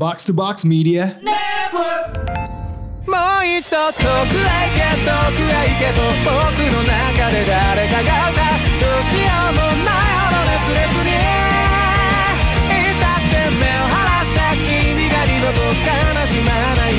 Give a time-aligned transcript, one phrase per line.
[0.00, 1.12] Box to Box Media.
[3.04, 6.32] もう一度遠くへ行け遠くへ行けと僕
[6.72, 8.56] の中で誰かが歌う。
[8.80, 11.12] どうしようもないほど熱烈に
[12.64, 15.68] いつだって目を離した君が二度と悲
[16.28, 16.89] しまない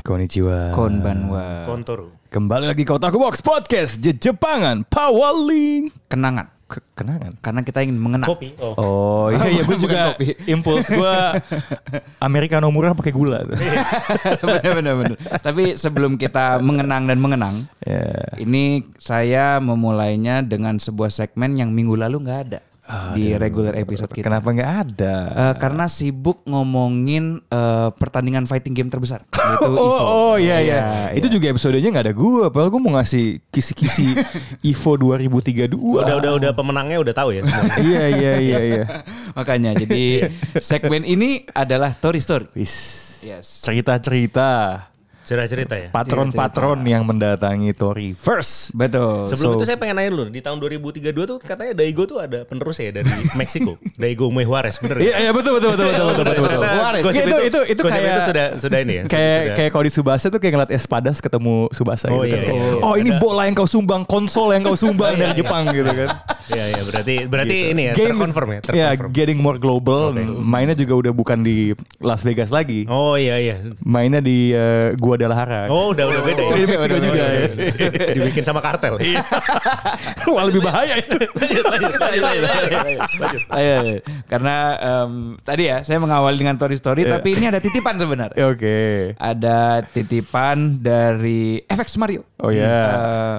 [0.00, 0.72] Konnichiwa.
[0.72, 1.68] Konbanwa.
[1.68, 2.08] Kontoru.
[2.26, 5.92] Kembali lagi ke Otaku Box Podcast Je Jepangan Powerling.
[6.06, 6.48] Kenangan.
[6.64, 7.34] Ke- kenangan.
[7.40, 8.24] Karena kita ingin mengenang.
[8.26, 8.54] Kopi.
[8.56, 8.72] Oh.
[8.74, 10.38] Oh iya iya gue juga kopi.
[10.46, 11.14] impuls gue
[12.26, 13.42] Americano murah pakai gula.
[13.42, 13.58] tuh.
[14.46, 15.16] bener, bener, bener.
[15.36, 18.06] Tapi sebelum kita mengenang dan mengenang, Ya.
[18.36, 22.60] ini saya memulainya dengan sebuah segmen yang minggu lalu nggak ada
[23.14, 24.26] di regular episode kita.
[24.30, 25.14] Kenapa nggak ada?
[25.30, 29.22] Eh, karena sibuk ngomongin eh, pertandingan fighting game terbesar.
[29.50, 30.04] Yaitu Oh, EVO.
[30.04, 30.80] oh iya iya.
[31.14, 31.34] Itu iya.
[31.38, 32.44] juga episodenya nggak ada gue.
[32.50, 34.14] Padahal gue mau ngasih kisi-kisi
[34.70, 35.74] Evo 2032.
[35.74, 37.64] Udah udah udah pemenangnya udah tahu ya semua.
[37.88, 38.84] iya iya iya iya.
[39.34, 42.46] Makanya jadi segmen ini adalah Tori Story.
[42.56, 43.62] Yes.
[43.62, 44.80] Cerita-cerita
[45.20, 45.88] Cerita-cerita ya.
[45.90, 48.72] patron-patron yang mendatangi Tori first.
[48.72, 49.28] Betul.
[49.28, 52.42] Sebelum So- itu saya pengen nanya dulu, di tahun 2032 tuh katanya Daigo tuh ada
[52.42, 53.06] penerus ya dari
[53.38, 53.78] Meksiko.
[53.94, 56.42] Daigo Mejuarez, bener Iya iya betul betul betul betul betul betul.
[56.42, 56.60] betul.
[56.60, 57.02] Juarez.
[57.02, 59.02] Gosip Itu- itu- itu gosip kayak- sudah sudah ini ya.
[59.04, 62.40] kayak sudah- kayak kalau di Subasa tuh kayak ngeliat Espadas ketemu Subasa Oh, gitu iya,
[62.40, 62.50] kan.
[62.50, 62.82] iya, iya.
[62.82, 66.08] Oh ini Ada- bola yang kau sumbang, konsol yang kau sumbang dari Jepang gitu kan.
[66.48, 69.10] Iya iya berarti berarti ini ya Game terkonfirm ya, Ya, terkonfirm.
[69.12, 70.10] getting more global.
[70.40, 72.82] Mainnya juga udah bukan di Las Vegas lagi.
[72.86, 73.62] Oh iya iya.
[73.80, 74.90] Mainnya di uh,
[75.20, 75.68] Guadalajara.
[75.68, 76.48] Oh udah udah beda ya.
[76.48, 77.44] Meksiko Udah, juga udah, ya.
[77.44, 78.08] udah.
[78.16, 78.94] Dibikin sama kartel.
[78.96, 79.20] Iya.
[80.32, 81.16] Wah lebih bahaya itu.
[82.00, 82.24] Ayo,
[83.52, 84.00] ayo.
[84.24, 85.12] Karena em,
[85.44, 87.20] tadi ya saya mengawali dengan Tori Story, Iya.
[87.20, 88.36] tapi ini ada titipan sebenarnya.
[88.36, 88.78] Ya, Oke.
[89.14, 92.24] Ada titipan dari FX Mario.
[92.40, 92.64] Oh ya.
[92.64, 93.36] Eh,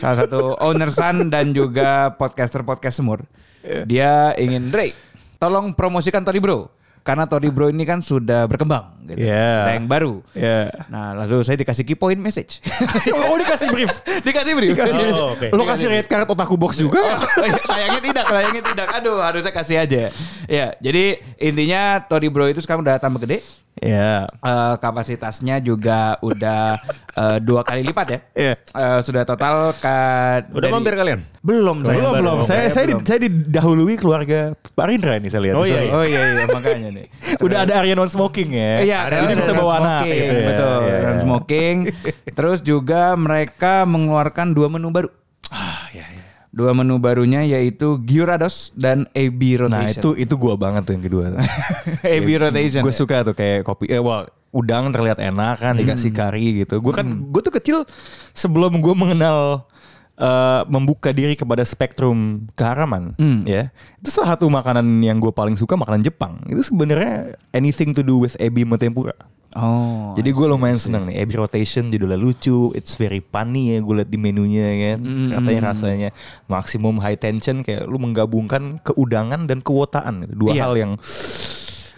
[0.00, 3.20] salah satu owner Sun dan juga podcaster podcast semur.
[3.60, 3.84] Iya.
[3.84, 4.96] Dia ingin Dre,
[5.36, 6.77] tolong promosikan Tori Bro.
[7.08, 9.24] Karena Tori Bro ini kan sudah berkembang gitu.
[9.24, 9.64] Iya.
[9.64, 10.20] Sudah yang baru.
[10.36, 10.68] Ya.
[10.92, 12.60] Nah, lalu saya dikasih key point message.
[13.28, 13.88] Oh dikasih brief.
[14.28, 14.72] dikasih brief.
[14.76, 15.16] Dikasih brief.
[15.16, 15.48] Oh, oke.
[15.56, 17.20] Lo kasih red card otaku box juga nggak?
[17.24, 18.86] Oh, iya, sayangnya tidak, sayangnya tidak.
[19.00, 20.12] Aduh, harusnya kasih aja.
[20.48, 23.44] Ya, jadi intinya Tori Bro itu sekarang udah tambah gede.
[23.78, 24.26] Ya.
[24.26, 26.74] Eh, kapasitasnya juga udah
[27.14, 28.18] eh, dua kali lipat ya.
[28.34, 28.54] Iya.
[28.58, 29.98] Eh, sudah total ke
[30.50, 31.22] Udah dari- mampir kalian?
[31.38, 31.94] Belum, saya.
[31.94, 32.36] Belum belum.
[32.42, 33.06] Saya saya, di- belum.
[33.06, 34.40] saya didahului keluarga
[34.74, 35.54] Pak Rindra ini saya lihat.
[35.54, 35.92] Oh, iya, iya.
[35.94, 37.06] Oh iya iya makanya nih.
[37.46, 38.72] Udah ada area non smoking ya.
[38.82, 40.46] Iya, ada bisa non bawa anak smoking, gitu ya.
[40.50, 41.22] Betul, Iya, non iya.
[41.22, 41.76] smoking.
[42.40, 45.06] Terus juga mereka mengeluarkan dua menu baru.
[45.48, 46.17] Ah, iya, iya.
[46.48, 49.72] Dua menu barunya yaitu Gyarados dan AB Rotation.
[49.72, 51.24] Nah itu itu gua banget tuh yang kedua.
[52.00, 52.80] AB Rotation.
[52.80, 52.98] gue ya?
[52.98, 53.92] suka tuh kayak kopi.
[53.92, 56.80] Eh, wah, udang terlihat enak kan dikasih kari gitu.
[56.80, 57.84] Gue kan gue tuh kecil
[58.32, 59.68] sebelum gue mengenal
[60.16, 63.12] eh, membuka diri kepada spektrum keharaman,
[63.44, 63.68] ya
[64.00, 66.40] itu salah satu makanan yang gue paling suka makanan Jepang.
[66.48, 69.16] Itu sebenarnya anything to do with ebi sama tempura.
[69.52, 70.12] Oh.
[70.12, 71.24] Jadi gue lumayan seneng nih.
[71.24, 74.98] Ebi rotation judulnya lucu, it's very funny ya gue liat di menunya kan.
[75.32, 76.08] Katanya rasanya
[76.46, 80.28] maksimum high tension kayak lu menggabungkan keudangan dan kewotaan.
[80.28, 80.62] Dua Iya.
[80.64, 80.92] hal yang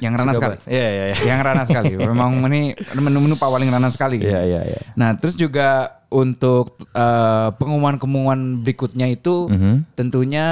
[0.00, 0.56] yang rana sekali.
[0.64, 1.16] Iya iya iya.
[1.26, 1.90] Yang rana sekali.
[2.08, 4.16] Memang ini menu-menu paling rana sekali.
[4.18, 4.80] Iya iya iya.
[4.96, 9.94] Nah, terus juga untuk eh, pengumuman-pengumuman berikutnya itu Mhm.
[9.94, 10.46] tentunya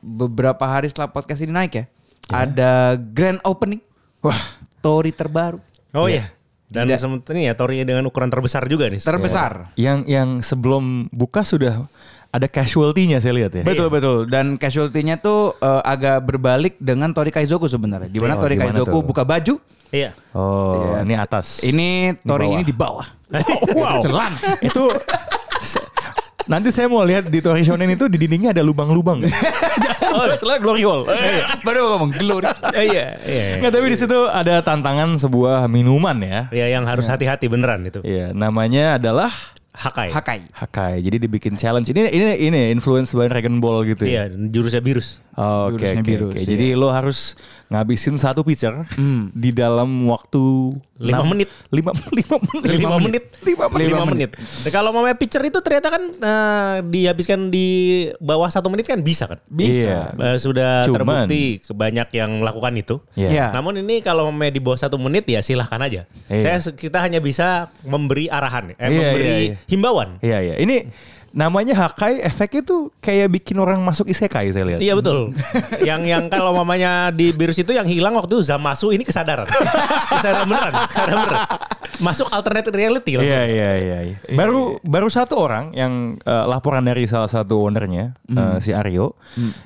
[0.00, 1.84] beberapa hari setelah podcast ini naik ya.
[2.26, 3.84] Ada grand opening.
[4.24, 4.40] Wah,
[4.80, 5.60] Tori terbaru.
[5.92, 6.33] Oh iya.
[6.64, 6.98] Dan Tidak.
[6.98, 8.98] sementara ya Tori dengan ukuran terbesar juga nih.
[8.98, 9.70] Terbesar.
[9.74, 11.86] Yang yang sebelum buka sudah
[12.28, 13.62] ada casualty-nya saya lihat ya.
[13.62, 18.10] Betul betul dan casualty-nya tuh eh, agak berbalik dengan Tori Kaizoku sebenarnya.
[18.10, 19.04] Di mana Oh, Tori Kaizoku tuh?
[19.04, 19.54] buka baju,
[19.94, 20.10] Iya.
[20.34, 21.62] Oh, ini atas.
[21.62, 22.56] ini Tori bawah.
[22.56, 23.06] ini di bawah.
[23.78, 24.00] wow.
[24.04, 24.32] Celan.
[24.58, 24.90] itu
[26.46, 29.24] nanti saya mau lihat di Tori Shonen itu di dindingnya ada lubang-lubang.
[29.84, 31.04] Jangan salah glory hole.
[31.66, 32.46] Baru ngomong glory.
[32.76, 33.44] Eh, iya, iya.
[33.60, 36.40] Nggak, tapi di situ ada tantangan sebuah minuman ya.
[36.52, 38.00] Ya yang harus hati-hati beneran itu.
[38.04, 39.32] Iya, namanya adalah
[39.74, 40.08] Hakai.
[40.08, 40.40] Hakai.
[40.50, 40.94] Hakai.
[41.02, 41.90] Jadi dibikin challenge.
[41.90, 44.24] Ini ini ini influence by Dragon Ball gitu ya.
[44.24, 45.18] Iya, jurusnya virus.
[45.34, 46.38] Oh, Oke oke virus, oke.
[46.38, 46.46] iya.
[46.46, 47.34] Jadi lo harus
[47.66, 48.86] ngabisin satu pitcher
[49.34, 50.38] di dalam waktu
[50.94, 51.50] Lima enam- menit.
[51.68, 52.70] Lima lima menit.
[52.70, 53.24] Lima menit.
[53.42, 53.86] Lima menit.
[53.90, 54.30] Lima menit.
[54.38, 57.66] Nah, kalau mamanya pitcher itu ternyata kan eh, dihabiskan di
[58.16, 59.42] bawah satu menit kan bisa kan?
[59.50, 60.14] Iya.
[60.14, 62.96] Eh, sudah Cuman- terbukti banyak yang melakukan itu.
[63.12, 63.28] Iya.
[63.28, 63.46] Iya.
[63.50, 66.06] Namun ini kalau mamanya di bawah satu menit ya silahkan aja.
[66.30, 66.62] Iya.
[66.62, 69.54] Saya kita hanya bisa memberi arahan, eh, Iya, memberi iya, iya.
[69.68, 70.18] Himbauan.
[70.22, 70.54] Iya iya.
[70.60, 70.88] Ini
[71.34, 74.78] namanya Hakai efeknya tuh kayak bikin orang masuk isekai saya lihat.
[74.78, 75.34] Iya betul.
[75.88, 79.50] yang yang kalau mamanya di virus itu yang hilang waktu itu Zamasu ini kesadaran.
[80.14, 81.42] kesadaran beneran, kesadaran beneran.
[81.98, 83.34] Masuk alternate reality langsung.
[83.34, 83.98] Iya iya iya.
[84.14, 84.16] iya.
[84.30, 89.18] Baru baru satu orang yang eh, laporan dari salah satu ownernya eh, si Aryo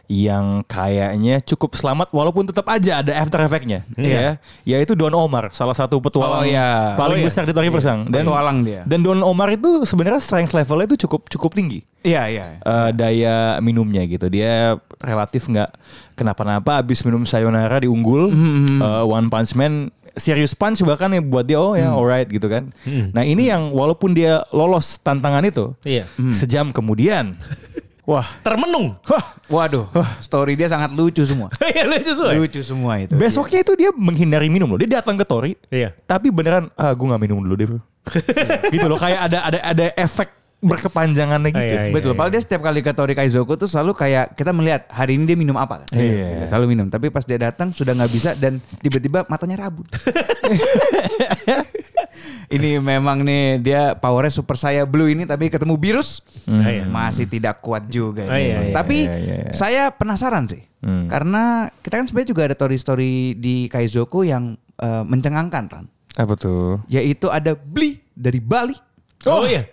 [0.08, 3.84] yang kayaknya cukup selamat walaupun tetap aja ada after effect-nya.
[4.00, 6.96] Ya, yaitu Don Omar, salah satu petualang Oh, iya.
[6.96, 7.28] paling Oh, iya.
[7.28, 8.08] besar di Tori Persang.
[8.08, 8.86] Dan Petualang dia.
[8.88, 11.82] Dan Don Omar itu sebenarnya strength levelnya itu cukup cukup tinggi.
[12.00, 12.44] Iya iya.
[12.56, 14.30] eh, daya minumnya gitu.
[14.30, 15.74] Dia relatif nggak
[16.14, 18.30] kenapa-napa abis minum sayonara diunggul.
[18.78, 22.70] Eh, One Punch Man serius punch bahkan ya buat dia oh ya alright gitu kan.
[22.86, 26.10] Nah ini yang walaupun dia lolos tantangan itu Iya.
[26.30, 27.38] sejam kemudian,
[28.02, 28.98] wah, Termenung.
[29.06, 29.86] wah Waduh,
[30.18, 31.48] story dia sangat lucu semua.
[31.70, 32.34] Iya lucu sesuai.
[32.34, 33.14] lucu semua itu.
[33.14, 34.78] besoknya itu dia menghindari minum loh.
[34.78, 35.94] Dia datang ke Tori, Iya.
[36.02, 37.80] tapi beneran ah gue nggak minum dulu deh bro.
[38.74, 41.62] gitu loh kayak ada ada ada efek berkepanjangannya gitu.
[41.62, 41.94] Iya, iya.
[41.94, 45.30] Betul, padahal dia setiap kali ke Tori Kaizoku tuh selalu kayak kita melihat hari ini
[45.30, 45.88] dia minum apa kan.
[45.94, 46.50] Iya.
[46.50, 49.86] Selalu minum, tapi pas dia datang sudah nggak bisa dan tiba-tiba matanya rabun.
[52.54, 56.82] ini memang nih dia powernya super saya blue ini tapi ketemu virus Ah, iya.
[56.88, 58.26] masih tidak kuat juga.
[58.26, 58.34] Ini.
[58.34, 59.52] iya, iya, tapi iya, iya, iya.
[59.54, 60.66] saya penasaran sih.
[60.82, 65.84] Karena kita kan sebenarnya juga ada story-story di Kaizoku yang eh, mencengangkan kan.
[66.18, 66.82] Apa tuh?
[66.90, 68.74] Yaitu ada Bli dari Bali
[69.26, 69.66] Oh, iya.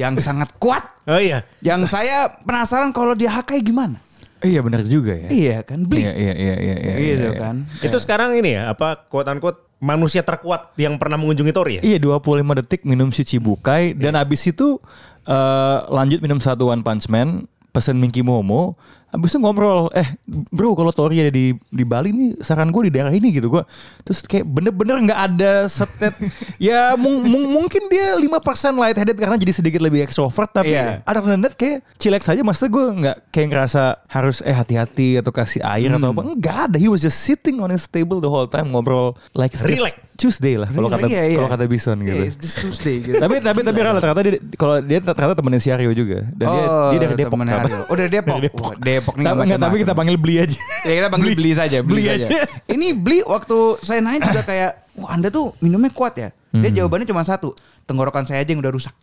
[0.00, 0.80] Yang sangat kuat.
[1.04, 1.44] Oh iya.
[1.60, 4.00] Yang saya penasaran kalau dia Hakai gimana?
[4.40, 5.28] Iya benar juga ya.
[5.28, 6.00] Iya kan Bli.
[6.00, 6.74] Iya iya iya iya.
[6.80, 7.40] iya, gitu iya.
[7.40, 7.56] kan.
[7.84, 11.82] Itu sekarang ini ya, apa quote unquote manusia terkuat yang pernah mengunjungi Tori ya?
[11.84, 14.80] Iya 25 detik minum si Cibukai dan abis itu
[15.28, 18.80] eh, lanjut minum satu One Punch Man pesen Minky Momo
[19.10, 22.92] abis itu ngobrol eh bro kalau Tori ada di di Bali nih saran gue di
[22.92, 23.48] daerah ini gitu.
[23.48, 23.62] Gue
[24.00, 26.14] terus kayak bener-bener nggak ada setet.
[26.60, 28.28] Ya mung- mung- mungkin dia 5%
[28.76, 31.00] light headed karena jadi sedikit lebih extrovert tapi Iya.
[31.02, 35.60] ada rendet kayak chillax saja maksudnya gue nggak kayak ngerasa harus eh hati-hati atau kasih
[35.60, 36.20] air atau apa.
[36.22, 36.76] Enggak ada.
[36.76, 39.16] He was just sitting on his table the whole time ngobrol.
[39.32, 39.96] Like Relax.
[40.20, 41.36] Tuesday lah kalau kata Iya, iya.
[41.40, 42.12] kalau kata Bison gitu.
[42.12, 43.16] Yeah, it's just Tuesday gitu.
[43.16, 46.62] tapi tapi tapi kalau ternyata dia kalau dia ternyata temennya si Aryo juga dan dia
[46.62, 47.38] Oh, dia dari Depok.
[47.40, 47.78] Aryo.
[47.88, 48.28] Oh dari Depok.
[48.30, 48.60] Dari Depok.
[48.60, 50.58] Wah, Depok nih Tapi nggak enggak tapi kita panggil beli aja.
[50.80, 52.26] Ya kita panggil beli, saja, beli, Beli saja.
[52.28, 52.40] aja.
[52.68, 56.28] Ini beli waktu saya naik juga kayak, wah anda tuh minumnya kuat ya.
[56.50, 56.76] Dia Hmm.
[56.76, 58.92] jawabannya cuma satu, tenggorokan saya aja yang udah rusak.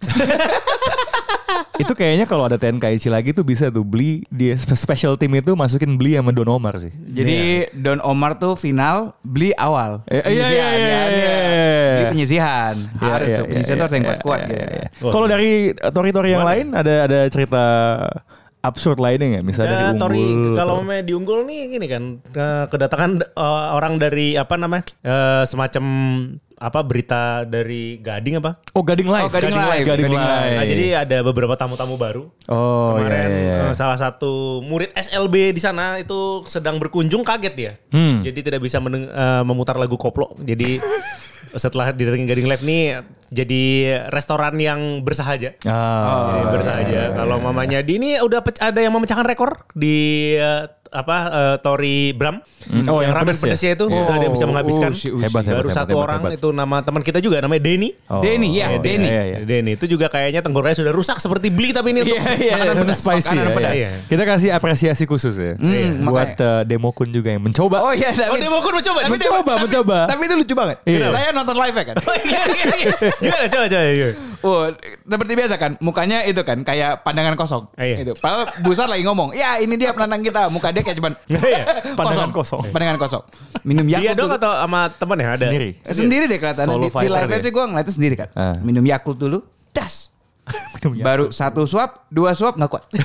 [1.77, 5.95] itu kayaknya kalau ada TNKIC lagi tuh bisa tuh beli dia special team itu masukin
[5.95, 6.91] beli sama Don Omar sih.
[6.91, 10.01] Jadi Don Omar tuh final, beli awal.
[10.05, 11.37] Eh, iya, iya, Penyisihan, iya, ya, iya, iya.
[11.87, 12.75] Beli penyisihan.
[12.77, 14.57] Iya, Harus iya, tuh, iya, penyisihan tuh iya, harus yang iya, kuat-kuat iya, gitu.
[14.57, 14.87] iya.
[15.01, 15.11] Wah.
[15.13, 15.51] Kalau dari
[15.93, 17.63] tori-tori yang lain ada ada cerita
[18.59, 19.45] absurd lainnya nggak?
[19.45, 20.55] Misalnya Ya, dari Tori unggul.
[20.57, 22.03] kalau atau- memang diunggul nih gini kan
[22.67, 25.83] kedatangan eh, orang dari apa namanya eh, semacam
[26.57, 28.57] apa berita dari Gading apa?
[28.73, 29.29] Oh Gading Live.
[29.29, 30.57] Oh, Gading Live, Gading, Gading Live.
[30.57, 32.33] Nah, jadi ada beberapa tamu-tamu baru.
[32.49, 33.69] Oh Kemarin iya, iya, iya.
[33.69, 37.71] eh, salah satu murid SLB di sana itu sedang berkunjung kaget dia.
[37.93, 38.25] Hmm.
[38.25, 40.33] Jadi tidak bisa meneng- eh, memutar lagu koplo.
[40.41, 40.81] Jadi
[41.61, 43.63] setelah didatengin Gading Live nih jadi
[44.09, 45.55] restoran yang bersahaja.
[45.63, 47.01] Ah, Jadi bersahaja.
[47.13, 52.39] Kalau mamanya di ini udah ada yang memecahkan rekor di eh, apa eh, Tori Bram.
[52.87, 53.45] Oh, yang ramen pedes ya?
[53.47, 54.91] pedesnya itu sudah ada yang bisa Oh, menghabiskan.
[54.91, 56.37] oh, si- Hebat, hebat, Baru hebat, satu hebat, orang hebat.
[56.37, 57.89] itu nama teman kita juga namanya Denny.
[58.07, 59.07] Oh, Denny, ya, oh, Denny.
[59.07, 59.37] iya, iya.
[59.41, 62.67] Denny itu juga kayaknya tenggorokannya sudah rusak seperti beli tapi ini untuk Iya, iya, makanan
[62.69, 62.81] iya.
[62.83, 62.97] pedas.
[62.97, 63.69] spicy Makanan ya, pedas.
[63.69, 63.77] ya.
[63.77, 63.89] Iya.
[64.05, 65.53] Kita kasih apresiasi khusus ya.
[65.55, 67.77] Hmm, Buat eh, Demokun juga yang mencoba.
[67.81, 68.99] Oh iya, tapi, Oh, Demokun mencoba.
[68.99, 69.97] tapi Mencoba, tapi- mencoba.
[70.05, 70.77] Tapi itu lucu banget.
[70.83, 71.07] Iya.
[71.09, 71.95] Saya nonton live ya kan.
[71.97, 72.53] Gimana,
[73.17, 73.45] gimana?
[73.47, 73.81] Coba, coba.
[74.39, 74.63] Oh,
[75.03, 77.63] seperti biasa kan, mukanya itu kan kayak pandangan kosong.
[77.75, 77.95] Iya.
[77.99, 78.13] Itu.
[78.15, 80.49] Padahal Busar lagi ngomong, ya ini dia penantang kita.
[80.49, 81.13] Muka dia kayak cuman
[81.49, 81.63] Iya.
[81.91, 82.61] Pandangan kosong.
[82.69, 83.23] Pandangan kosong.
[83.63, 84.39] Minum Dia Yakult dong dulu.
[84.39, 85.37] atau sama teman ya ada?
[85.43, 85.69] Sendiri.
[85.75, 86.69] Eh, Sendiri deh kelihatannya.
[86.69, 87.41] Solo Di, di live dia.
[87.41, 88.29] sih gue ngeliatnya sendiri kan.
[88.61, 89.41] Minum Yakult dulu,
[89.71, 90.13] das.
[91.03, 92.83] Baru satu suap, dua suap nggak kuat.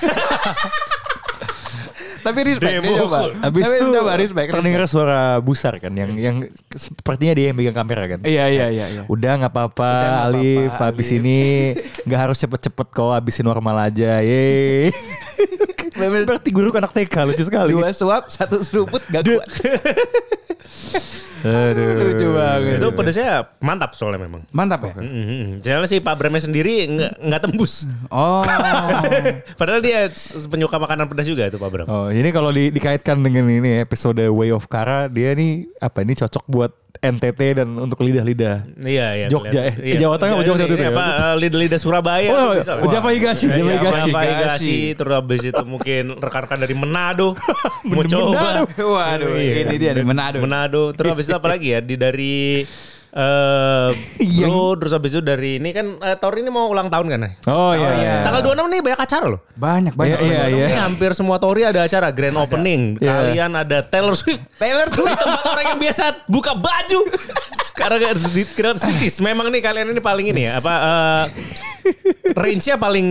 [2.23, 3.19] Tapi respect dia Demo coba.
[3.21, 3.33] cool.
[3.35, 4.49] Habis Tapi itu coba respect.
[4.55, 6.37] terdengar suara busar kan yang yang
[6.71, 8.23] sepertinya dia yang pegang kamera kan.
[8.23, 8.87] Iya iya iya.
[8.89, 9.03] iya.
[9.11, 9.91] Udah nggak apa-apa
[10.23, 11.75] Alif habis ini
[12.07, 14.95] nggak harus cepet-cepet kok habisin normal aja ye
[15.93, 19.49] seperti guru anak TK lucu sekali Dua suap, satu seruput gak kuat.
[21.43, 21.87] Aduh.
[22.05, 22.77] Lucu banget.
[22.79, 24.43] Itu pedasnya mantap soalnya memang.
[24.49, 24.95] Mantap ya?
[24.95, 25.61] Mm-hmm.
[25.61, 27.85] Soalnya si Pak Bramnya sendiri nggak nggak tembus.
[28.09, 28.43] Oh.
[29.59, 30.09] Padahal dia
[30.47, 31.87] penyuka makanan pedas juga itu Pak Bram.
[31.87, 36.15] Oh, ini kalau di- dikaitkan dengan ini episode Way of Kara, dia nih apa ini
[36.15, 38.63] cocok buat NTT dan untuk lidah-lidah.
[38.79, 39.27] Iya, iya.
[39.27, 39.99] Jogja, eh.
[39.99, 40.93] Jawab Tengah apa Jogja itu ya?
[40.93, 42.79] Apa eh, lidah-lidah Surabaya Oh, bisa.
[42.85, 44.07] Java Higashi, Java Iya, Higashi.
[44.07, 47.35] Java Higashi, terus habis itu mungkin rekan-rekan dari Manado
[47.91, 48.69] mau coba.
[48.71, 49.67] Waduh, Iya.
[49.67, 50.39] ini dia di Manado.
[50.39, 50.83] Manado.
[50.93, 51.81] Terus habis apa lagi ya?
[51.81, 52.63] Di dari
[53.13, 53.89] eh
[54.41, 57.21] Yang- Bro, terus habis itu dari ini kan eh, Tor ini mau ulang tahun kan?
[57.21, 57.31] ya?
[57.47, 57.91] Oh iya.
[57.95, 58.15] iya.
[58.23, 59.41] Tanggal 26 nih banyak acara loh.
[59.53, 60.17] Banyak banyak.
[60.17, 60.67] Iya, iya, iya.
[60.67, 62.97] Ini hampir semua Tori ada acara grand opening.
[62.97, 63.13] Iya.
[63.13, 64.41] Kalian ada Taylor Swift.
[64.57, 65.13] Taylor Swift.
[65.13, 67.01] tempat orang yang biasa buka baju.
[68.29, 69.19] Di kira Swifties.
[69.19, 71.23] Memang nih kalian ini paling ini ya apa eh,
[72.33, 73.07] range-nya paling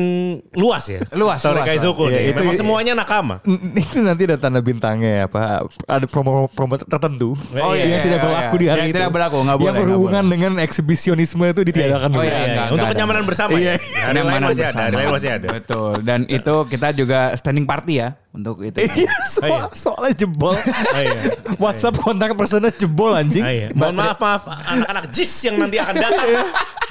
[0.54, 1.04] luas ya.
[1.12, 2.12] Luas, luas, Kaizoku luas.
[2.12, 2.22] nih.
[2.22, 3.36] Iya, itu- Memang semuanya nakama.
[3.74, 5.42] Itu nanti ada tanda bintangnya ya apa
[5.86, 8.58] ada promo promo tertentu Oh, iya, yang iya, tidak iya, berlaku iya.
[8.58, 12.24] di hari Yang itu tidak berlaku, nggak boleh, yang berhubungan dengan eksibisionisme itu ditiadakan Oh,
[12.24, 13.74] iya, Iya, enggak, Untuk enggak kenyamanan bersama Iya.
[13.76, 13.76] ya.
[14.02, 15.48] Hari lain masih ada, hari lain masih ada.
[15.52, 15.92] Betul.
[16.02, 18.80] Dan itu kita juga standing party ya untuk itu.
[18.80, 19.68] Iya, so- iya.
[19.76, 20.56] soalnya jebol.
[20.56, 20.64] Oh,
[20.98, 21.22] iya.
[21.62, 23.44] WhatsApp kontak personnya jebol anjing.
[23.44, 23.68] Iya.
[23.76, 26.28] Mohon maaf maaf anak-anak JIS yang nanti akan datang.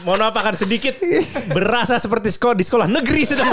[0.00, 0.97] Mohon maaf akan sedikit
[1.49, 3.53] berasa seperti sekolah di sekolah negeri sedang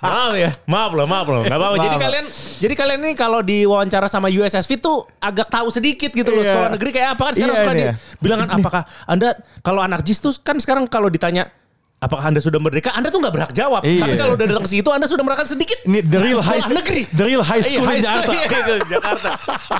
[0.00, 1.42] maaf ya, maaf loh, maaf loh.
[1.44, 1.76] Gak apa-apa.
[1.76, 2.00] Jadi Maaf.
[2.00, 2.24] kalian,
[2.58, 6.50] jadi kalian ini kalau diwawancara sama USSV tuh agak tahu sedikit gitu loh Iya.
[6.50, 7.92] sekolah negeri kayak apa kan sekarang Iya, suka iya.
[8.18, 9.28] dibilang kan apakah anda
[9.60, 11.52] kalau anak JIS tuh kan sekarang kalau ditanya
[11.98, 12.94] Apakah anda sudah merdeka?
[12.94, 13.82] Anda tuh nggak berhak jawab.
[13.82, 14.06] Iya.
[14.06, 15.82] Tapi kalau udah datang ke situ, anda sudah merasakan sedikit.
[15.82, 17.02] Ini the real high Sekolah negeri.
[17.10, 18.30] the real high school Iya, di Jakarta.
[18.30, 19.30] Iya, iya, Jakarta.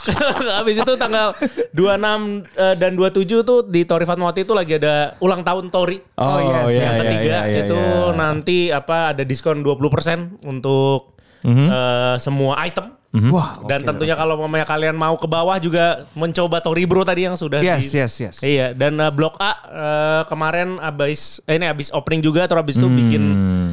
[0.59, 1.27] Habis itu tanggal
[1.71, 1.79] 26
[2.53, 6.03] eh, dan 27 tuh di Tori Fatmawati itu lagi ada ulang tahun Tori.
[6.17, 8.11] Oh, iya, iya, yang iya, ketiga iya, iya, itu iya.
[8.13, 11.67] nanti apa ada diskon 20% untuk Mhm.
[11.71, 12.98] eh, semua item.
[13.09, 13.57] Wah.
[13.65, 17.59] Dan tentunya kalau mamanya kalian mau ke bawah juga mencoba Tori Bro tadi yang sudah
[17.59, 18.37] Yes, di- yes, yes.
[18.39, 19.55] Iya, dan uh, Blok A uh,
[20.27, 23.23] kemarin abis eh, ini abis opening juga terus abis itu bikin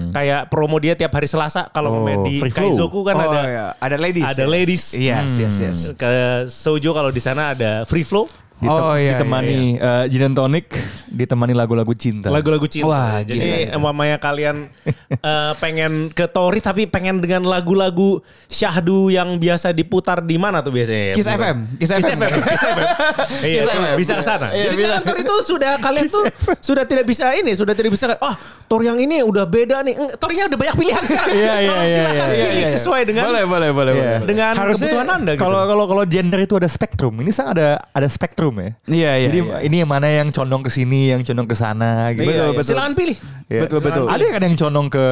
[0.09, 2.07] kayak promo dia tiap hari Selasa kalau Hmm.
[2.15, 2.39] Oh, di.
[2.39, 3.65] Kaizoku kan Oh, ada iya.
[3.75, 4.47] Ada ladies Ada ya?
[4.47, 4.83] ladies.
[4.93, 5.79] Yes, yes, yes.
[5.93, 6.11] Ke
[6.45, 10.71] Sojo kalau di sana ada free flow, Ditem- Oh, iya, ditemani eh, gin and tonic,
[11.05, 12.31] ditemani lagu-lagu cinta.
[12.31, 12.87] lagu-lagu cinta.
[12.87, 14.71] Wah, Jadi mamanya kalian
[15.13, 20.71] uh, pengen ke Tori tapi pengen dengan lagu-lagu syahdu yang biasa diputar di mana tuh
[20.71, 21.11] biasanya?
[21.11, 21.13] ya?
[21.13, 22.19] Kiss FM, Kiss Kiss FM.
[22.21, 22.87] FM, Kiss FM.
[23.45, 23.95] Iya, Kiss FM.
[23.97, 24.47] bisa ke sana.
[24.49, 24.83] Iya, Jadi bisa.
[24.87, 26.23] sekarang Tor itu sudah kalian tuh
[26.59, 28.35] sudah tidak bisa ini, sudah tidak bisa ah
[28.65, 29.93] Tor yang ini udah beda nih.
[29.93, 31.27] Eng, Tornya udah banyak pilihan sekarang.
[31.35, 32.67] Iya, iya, iya, iya, pilih iya, iya.
[32.71, 34.03] sesuai dengan Boleh, boleh, boleh, Iya.
[34.15, 34.19] boleh.
[34.25, 35.43] dengan Harusnya kebutuhan Anda gitu.
[35.43, 37.13] Kalau kalau kalau gender itu ada spektrum.
[37.19, 38.71] Ini sang ada ada spektrum ya.
[38.85, 39.27] Iya, iya.
[39.31, 39.57] Jadi iya.
[39.65, 42.29] ini yang mana yang condong ke sini, yang condong ke sana gitu.
[42.29, 42.53] Iya, betul, iya.
[42.53, 42.69] betul.
[42.69, 43.17] Silakan pilih.
[43.49, 43.61] Iya.
[43.65, 44.05] Betul, betul.
[44.05, 45.05] Ada yang kadang condong ke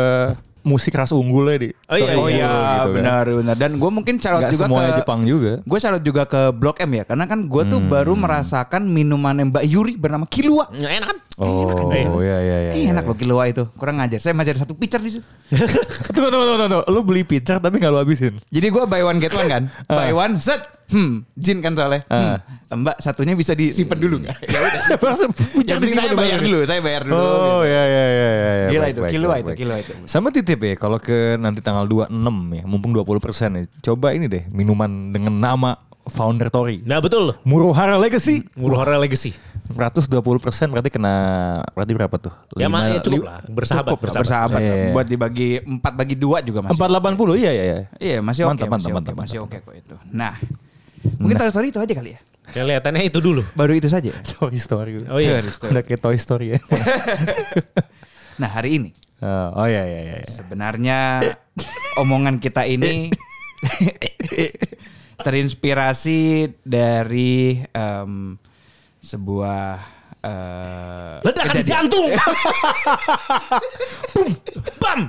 [0.63, 1.69] musik ras unggul ya di.
[1.91, 2.95] Oh, iya, Oh iya, Unggul gitu kan.
[2.95, 3.55] benar benar.
[3.59, 5.53] Dan gue mungkin Nggak juga semuanya ke Jepang juga.
[5.67, 9.63] Gue carot juga ke Blok M ya, karena kan gue tuh baru merasakan minuman Mbak
[9.67, 10.71] Yuri bernama Kilua.
[10.73, 11.17] Ya, enak kan?
[11.37, 12.71] Oh, iya iya iya.
[12.73, 13.67] Eh, enak loh Kilua itu.
[13.75, 14.23] Kurang ngajar.
[14.23, 15.25] Saya ada satu pitcher di situ.
[16.15, 16.83] Tunggu tunggu tunggu tunggu.
[16.89, 18.39] Lu beli pitcher tapi nggak lu habisin.
[18.49, 19.63] Jadi gue buy one get one kan.
[19.89, 20.63] buy one set.
[20.85, 22.01] Hmm, jin kan soalnya.
[22.05, 22.37] Hmm,
[22.75, 24.37] Mbak satunya bisa disimpan dulu nggak?
[24.51, 24.81] ya udah.
[25.63, 27.15] Jadi saya bayar dulu, saya bayar dulu.
[27.15, 27.29] Oh
[27.61, 27.69] gitu.
[27.69, 28.67] iya iya iya iya.
[28.67, 29.57] Gila Baik, itu, baik, baik, itu, baik.
[29.57, 29.91] Kilua itu.
[30.05, 32.09] Sama titip ya kalau ke nanti tanggal 26
[32.51, 33.07] ya, mumpung 20%
[33.53, 33.63] ya.
[33.83, 35.71] Coba ini deh, minuman dengan nama
[36.03, 36.83] founder Tori.
[36.83, 37.31] Nah betul.
[37.43, 38.43] Murohara Legacy.
[38.53, 39.31] Muruhara Legacy.
[39.63, 40.19] 120%
[40.67, 41.15] berarti kena
[41.71, 42.33] berarti berapa tuh?
[42.53, 43.39] Ya, Lima- makanya cukup li- lah.
[43.47, 44.23] Bersahabat, Cukup, bersahabat.
[44.27, 44.59] bersahabat.
[44.59, 44.91] Iya, iya.
[44.91, 46.75] Buat dibagi empat bagi dua juga masih.
[46.75, 47.77] 480 iya iya iya.
[47.95, 49.95] Iya masih oke, Mantap, masih mantap, oke, mantap, masih oke kok itu.
[50.11, 50.33] Nah,
[51.19, 52.19] mungkin Toy Story itu aja kali ya.
[52.43, 53.43] Kelihatannya itu dulu.
[53.55, 54.11] Baru itu saja.
[54.37, 54.99] Toy Story.
[55.07, 55.39] Oh iya.
[55.39, 55.71] Toy Story.
[55.71, 56.59] Udah kayak Toy Story ya.
[58.33, 58.89] Nah hari ini
[59.23, 60.17] oh iya iya iya.
[60.27, 61.23] sebenarnya
[62.01, 63.07] omongan kita ini
[65.25, 68.35] terinspirasi dari em,
[68.99, 69.79] sebuah
[70.23, 72.07] eh, Ledakan di jantung.
[74.13, 74.29] Bum,
[74.79, 75.01] bam.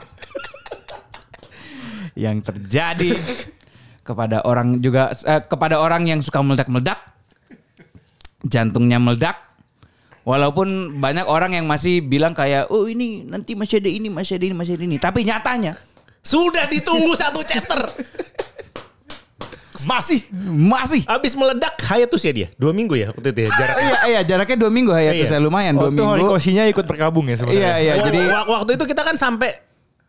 [2.15, 3.11] yang terjadi
[4.05, 7.01] kepada orang juga eh, kepada orang yang suka meledak-meledak
[8.45, 9.41] jantungnya meledak
[10.23, 14.45] walaupun banyak orang yang masih bilang kayak oh ini nanti masih ada ini masih ada
[14.45, 15.75] ini masih ada ini tapi nyatanya
[16.21, 17.85] Sudah ditunggu satu chapter.
[19.85, 20.25] Masih.
[20.49, 22.49] masih Abis meledak hiatus ya dia.
[22.55, 23.77] Dua minggu ya waktu itu ya jarak.
[23.77, 25.27] iya iya jaraknya dua minggu ya Iya.
[25.27, 27.61] saya lumayan dua Waktu minggu Horikoshinya ikut berkabung ya sebenarnya.
[27.61, 29.51] iya iya jadi wa- waktu itu kita kan sampai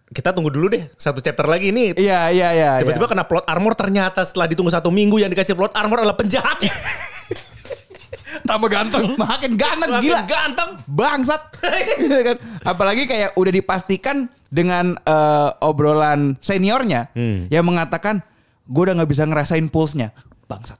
[0.07, 1.93] kita tunggu dulu deh satu chapter lagi ini.
[1.95, 3.11] iya iya iya Tiba-tiba iya.
[3.11, 6.69] kena plot armor ternyata setelah ditunggu satu minggu yang dikasih plot armor adalah penjahatnya.
[8.45, 9.15] Tambah ganteng.
[9.15, 10.69] makin ganteng Makin gila ganteng.
[10.85, 11.41] bangsat
[11.97, 17.47] Gitu kan apalagi kayak udah dipastikan dengan eh, obrolan seniornya Hmm.
[17.47, 18.21] yang mengatakan
[18.63, 20.11] gue udah nggak bisa ngerasain pulsnya
[20.43, 20.77] bangsat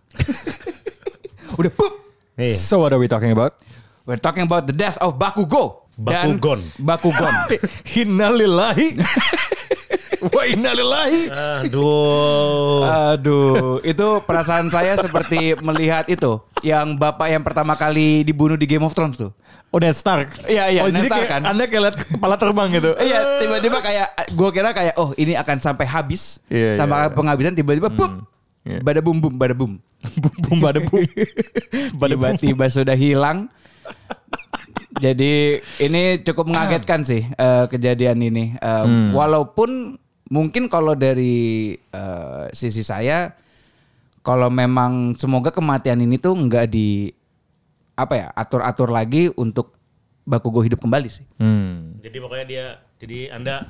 [1.60, 1.94] udah pup
[2.36, 2.52] Iya.
[2.54, 3.56] So what are we talking about?
[4.04, 6.60] we're talking about the death of Bakugo Bakugon.
[6.78, 7.34] Bakugon
[8.00, 8.88] Innalillahi.
[10.36, 11.22] Wa innalillahi.
[11.62, 12.82] Aduh.
[13.14, 18.82] Aduh, itu perasaan saya seperti melihat itu yang bapak yang pertama kali dibunuh di Game
[18.82, 19.30] of Thrones tuh.
[19.70, 20.32] Oh Ned Stark.
[20.48, 21.42] Iya, iya, Oh, Ned jadi Stark kayak kan.
[21.46, 22.92] Anda kayak lihat kepala terbang gitu.
[22.98, 27.14] Iya, tiba-tiba kayak gue kira kayak oh ini akan sampai habis, Iya, sampai iya.
[27.14, 28.24] penghabisan tiba-tiba pup,
[28.66, 28.80] Iya.
[28.82, 29.78] bada bum bum, bada bum.
[30.22, 30.58] Bum bum.
[30.64, 31.02] Bada bum.
[32.00, 33.46] tiba-tiba sudah hilang.
[34.96, 38.56] Jadi ini cukup mengagetkan sih eh, kejadian ini.
[38.56, 40.00] Eh, Walaupun
[40.32, 43.36] mungkin kalau dari eh, sisi saya,
[44.26, 47.12] kalau memang semoga kematian ini tuh nggak di
[47.96, 49.76] apa ya atur-atur lagi untuk
[50.26, 51.22] Bakugo hidup kembali sih.
[51.38, 52.02] Hmm.
[52.02, 52.66] Jadi pokoknya dia,
[52.98, 53.70] jadi Anda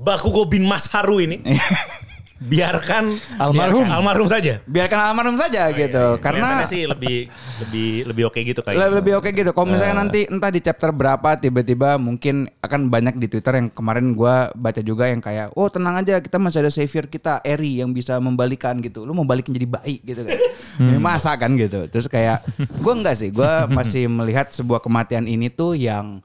[0.00, 1.44] Bakugo bin Mas Haru ini
[2.36, 3.80] biarkan Almarhum.
[3.80, 4.60] biarkan almarhum saja.
[4.62, 7.16] Biarkan almarhum saja gitu, karena Kelihatannya sih lebih
[7.58, 8.92] lebih lebih oke gitu Le- kayaknya.
[8.92, 9.50] lebih oke gitu.
[9.50, 14.12] Kalau misalnya nanti entah di chapter berapa tiba-tiba mungkin akan banyak di Twitter yang kemarin
[14.12, 17.90] gua baca juga yang kayak, oh tenang aja kita masih ada savior kita Eri yang
[17.90, 19.02] bisa membalikan gitu.
[19.02, 20.36] Lu mau balikin jadi baik gitu kan?
[20.76, 21.88] Ya, masa kan gitu.
[21.88, 22.44] Terus kayak
[22.78, 26.20] gua enggak sih, gua masih melihat sebuah kematian ini tuh yang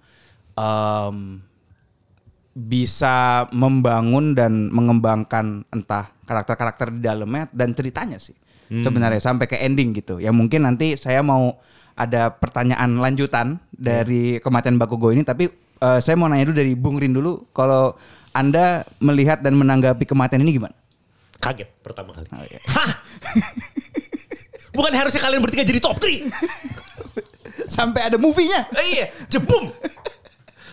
[0.53, 1.39] em,
[2.51, 8.35] bisa membangun dan mengembangkan entah karakter-karakter di dalamnya dan ceritanya sih
[8.71, 10.23] sebenarnya sampai ke ending gitu.
[10.23, 11.59] Ya mungkin nanti saya mau
[11.99, 15.51] ada pertanyaan lanjutan dari kematian Bakugo ini tapi
[15.83, 17.99] eh, saya mau nanya dulu dari Bung Rin dulu kalau
[18.31, 20.71] Anda melihat dan menanggapi kematian ini gimana?
[21.43, 22.31] Kaget pertama kali.
[22.31, 22.63] Oh, iya.
[22.79, 22.91] Hah?
[24.71, 26.31] Bukan harusnya kalian bertiga jadi top 3.
[27.75, 28.71] Sampai ada movie-nya.
[28.71, 29.67] Eh, iya, jebum.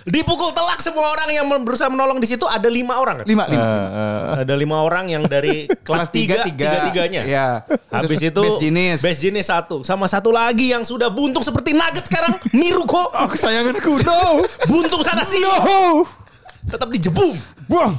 [0.09, 3.21] Dipukul telak semua orang yang berusaha menolong di situ ada lima orang.
[3.21, 3.27] kan?
[3.29, 3.65] Lima, lima.
[4.41, 7.23] Ada lima orang yang dari kelas tiga, tiga tiganya.
[7.29, 7.49] Iya.
[7.93, 8.99] Habis itu best jenis.
[9.05, 13.13] best jenis satu, sama satu lagi yang sudah buntung seperti nugget sekarang, Miruko.
[13.13, 14.41] Oh kesayanganku, no.
[14.65, 16.09] Buntung sana sini, No.
[16.65, 17.37] tetap dijebung,
[17.69, 17.93] Buang.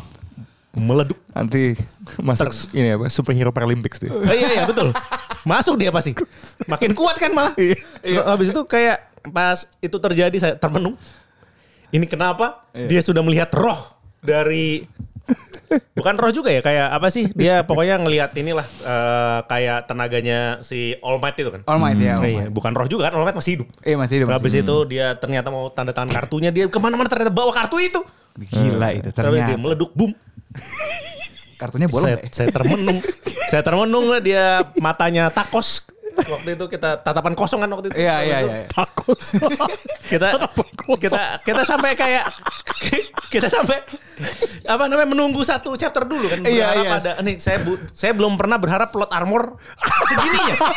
[0.74, 1.18] meleduk.
[1.30, 1.74] Nanti
[2.18, 4.10] masuk ini apa superhero Paralympics deh.
[4.10, 4.94] Oh, iya iya betul.
[5.44, 6.13] Masuk dia pasti.
[6.66, 7.54] Makin kuat kan malah.
[8.01, 8.98] Habis itu kayak
[9.30, 10.96] pas itu terjadi saya termenung.
[11.89, 12.69] Ini kenapa?
[12.74, 13.77] Dia sudah melihat roh
[14.22, 14.86] dari
[15.98, 17.29] bukan roh juga ya kayak apa sih?
[17.38, 21.62] Dia pokoknya ngelihat inilah eh, kayak tenaganya si All Might itu kan.
[21.69, 22.17] All Might ya.
[22.17, 23.67] All Iya, bukan roh juga kan All Might masih hidup.
[23.86, 24.34] Eh masih hidup.
[24.34, 28.01] Habis itu dia ternyata mau tanda tangan kartunya dia ke mana-mana ternyata bawa kartu itu.
[28.39, 29.62] Gila itu Tapi dia ternyata.
[29.62, 30.12] meleduk boom.
[31.60, 32.29] Kartunya bolong saya, ya?
[32.31, 33.00] saya termenung.
[33.51, 35.84] saya termenung lah dia matanya takos.
[36.27, 37.97] Waktu itu kita tatapan kosong kan waktu itu.
[38.01, 38.67] Iya iya itu iya.
[38.67, 39.17] Takut.
[40.09, 40.27] Kita
[41.03, 42.27] kita kita sampai kayak
[43.33, 43.77] kita sampai
[44.65, 46.97] apa namanya menunggu satu chapter dulu kan Iya, berharap iya.
[46.97, 49.55] ada nih saya bu, saya belum pernah berharap plot armor
[50.10, 50.55] segininya.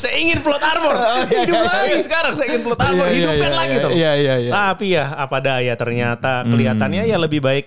[0.00, 0.94] saya ingin plot armor
[1.26, 3.90] hidup lagi sekarang saya ingin plot armor Iya, iya, hidupkan iya, lagi iya, tuh.
[3.92, 4.50] iya, iya, iya.
[4.52, 7.66] Tapi ya apa daya ternyata kelihatannya ya lebih baik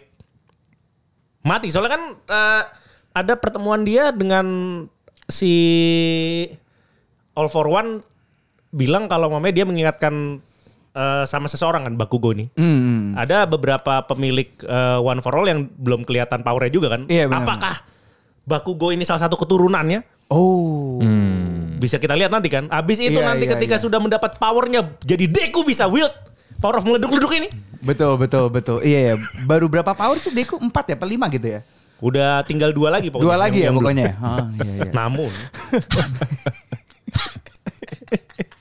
[1.45, 1.69] mati.
[1.69, 2.63] Soalnya kan eh,
[3.15, 4.45] ada pertemuan dia dengan
[5.29, 5.53] si
[7.35, 7.99] All for One
[8.71, 10.39] bilang kalau mamanya dia mengingatkan
[10.95, 12.51] eh, sama seseorang kan Bakugo ini.
[12.55, 13.15] Hmm.
[13.15, 17.07] Ada beberapa pemilik eh, One for All yang belum kelihatan powernya juga kan.
[17.11, 17.27] Iya.
[17.31, 17.83] Apakah
[18.45, 20.05] Bakugo ini salah satu keturunannya?
[20.29, 21.01] Oh.
[21.77, 22.65] Bisa kita lihat nanti kan.
[22.71, 23.83] Abis itu Iya, nanti iya, ketika iya.
[23.83, 26.13] sudah mendapat powernya jadi Deku bisa wield
[26.57, 27.49] power of meleduk-leduk ini.
[27.85, 28.77] Betul betul betul.
[28.81, 29.15] Iya ya.
[29.45, 30.57] Baru berapa power sih Deku?
[30.57, 30.95] Empat ya?
[30.97, 31.61] Apa lima gitu ya?
[31.97, 33.25] Udah tinggal dua lagi pokoknya.
[33.25, 34.05] Dua lagi ya pokoknya.
[34.19, 34.91] Ah, iya, iya.
[34.91, 35.31] Namun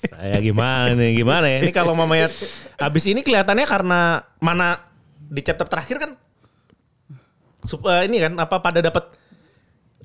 [0.05, 2.31] saya gimana nih gimana ya ini kalau mamanya
[2.79, 4.01] abis ini kelihatannya karena
[4.38, 4.81] mana
[5.18, 6.11] di chapter terakhir kan
[7.61, 9.05] sup- eh, ini kan apa pada dapat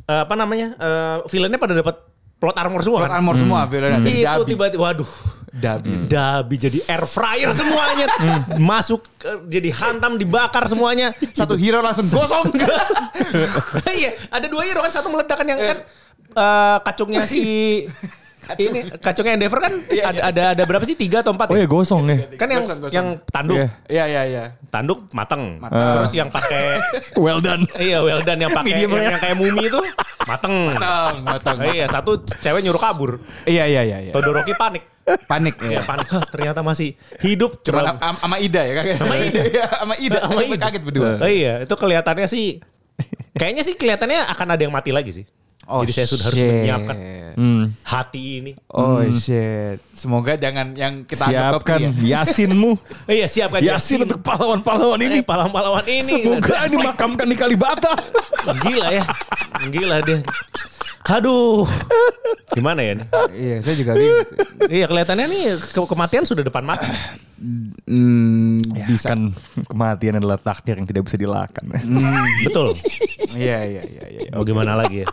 [0.01, 1.95] eh, apa namanya eh, villainnya pada dapat
[2.35, 3.17] plot armor semua Plot kan?
[3.19, 3.99] armor semua villainnya.
[4.01, 5.11] Dari itu tiba-tiba waduh
[5.49, 6.05] Dabi.
[6.05, 8.05] Dabi jadi air fryer semuanya.
[8.55, 11.11] Masuk ke- jadi hantam dibakar semuanya.
[11.33, 12.05] Satu hero langsung.
[12.05, 12.53] Gosong.
[13.99, 15.77] iya, ada dua hero kan satu meledakan yang kan
[16.29, 17.41] eh, kacungnya si
[18.57, 21.63] ini kacungnya Endeavor kan ada, ada ada berapa sih tiga atau empat Oh ya?
[21.63, 22.17] ya gosong ya.
[22.33, 22.95] kan yang Gosong, gosong.
[22.95, 23.67] yang tanduk Iya.
[23.85, 24.43] Iya iya iya.
[24.67, 25.85] tanduk mateng, Mateng.
[26.01, 26.81] terus yang pakai
[27.23, 27.67] Well done.
[27.77, 29.79] iya well done yang pakai yang, yang kayak mumi itu
[30.23, 30.55] mateng.
[30.73, 31.57] Matang, matang.
[31.69, 34.11] iya satu cewek nyuruh kabur, Iya iya iya iya.
[34.11, 34.81] Todoroki panik.
[35.25, 35.81] Panik Iya ya.
[35.81, 36.05] panik.
[36.05, 37.65] Hah, ternyata masih hidup.
[37.65, 38.95] Cuma sama Ida ya kakek.
[38.95, 39.41] Sama Ida.
[39.49, 40.19] Iya, sama Ida.
[40.21, 40.57] Sama Ida.
[40.61, 41.09] Kaget berdua.
[41.17, 42.61] Oh iya, itu kelihatannya sih
[43.33, 45.25] kayaknya sih kelihatannya akan ada yang mati lagi sih.
[45.69, 46.49] Oh, Jadi saya sudah harus shit.
[46.49, 46.95] menyiapkan
[47.37, 47.69] Hmm.
[47.85, 48.51] hati ini.
[48.67, 49.77] Oh shit.
[49.93, 52.19] Semoga jangan yang kita Siapkan ya.
[52.19, 52.73] Yasinmu.
[53.07, 55.07] Oh iya siapkan Yasin untuk pahlawan-pahlawan ini.
[55.11, 56.01] ini pahlawan-pahlawan ini.
[56.01, 57.93] Semoga Dan- dimakamkan di Kalibata.
[58.65, 59.05] Gila ya.
[59.63, 60.19] Gila dia.
[61.07, 61.63] Aduh.
[62.51, 63.07] Gimana ya nih?
[63.31, 64.25] Iya, saya juga bingung.
[64.67, 66.89] Iya kelihatannya nih ke- kematian sudah depan mata.
[67.85, 69.31] Hmm, Bisa kan
[69.63, 71.77] kematian adalah takdir yang tidak bisa dilakan.
[72.41, 72.75] Betul.
[73.31, 74.29] Iya iya iya iya.
[74.33, 75.07] Oh gimana lagi ya?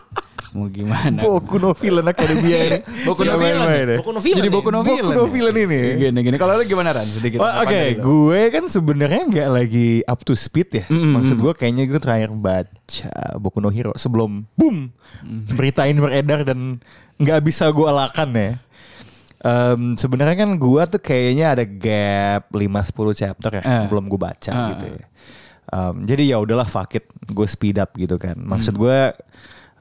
[0.56, 1.20] Mau gimana?
[1.20, 2.80] Boku no Villain Academia ini.
[3.04, 3.86] Boku no Villain.
[3.94, 4.48] Boku no Villain Jadi.
[4.48, 5.12] Boku no Boku Villain.
[5.12, 5.30] no nih.
[5.30, 5.80] Villain ini.
[6.00, 6.36] Gini gini.
[6.36, 7.04] Kalau lu gimana Ran?
[7.04, 7.38] Sedikit.
[7.38, 8.00] Oh, Oke, lu?
[8.00, 10.84] gue kan sebenarnya nggak lagi up to speed ya.
[10.88, 14.88] Maksud gue kayaknya gue terakhir baca Boku no Hero sebelum boom
[15.52, 16.80] berita ini beredar dan
[17.16, 18.50] nggak bisa gue alakan ya.
[19.38, 23.84] Em, sebenarnya kan gue tuh kayaknya ada gap 5-10 chapter ya Eh.
[23.86, 24.68] belum gue baca Ah.
[24.72, 25.06] gitu ya.
[25.66, 28.34] Em, jadi ya udahlah fuck it, gue speed up gitu kan.
[28.34, 29.12] Maksud gue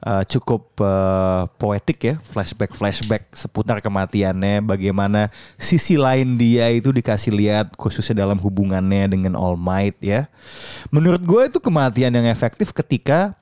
[0.02, 7.32] eh, cukup eh, poetik ya, flashback flashback seputar kematiannya, bagaimana sisi lain dia itu dikasih
[7.32, 10.28] lihat khususnya dalam hubungannya dengan All Might ya.
[10.92, 13.38] Menurut gue itu kematian yang efektif ketika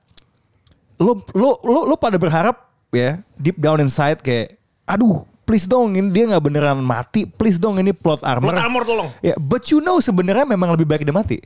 [0.98, 4.54] lo lo lo lo pada berharap ya deep down inside kayak
[4.86, 8.82] aduh please dong ini dia nggak beneran mati please dong ini plot armor Plot armor
[8.86, 9.08] tolong.
[9.20, 11.38] ya but you know sebenarnya memang lebih baik dia mati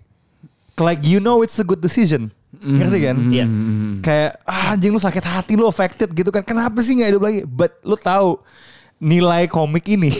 [0.79, 3.17] like you know it's a good decision ngerti kan?
[3.29, 3.47] Iya.
[4.01, 6.41] kayak ah, anjing lu sakit hati lu affected gitu kan.
[6.41, 7.41] Kenapa sih nggak hidup lagi?
[7.45, 8.41] But lu tahu
[8.99, 10.11] nilai komik ini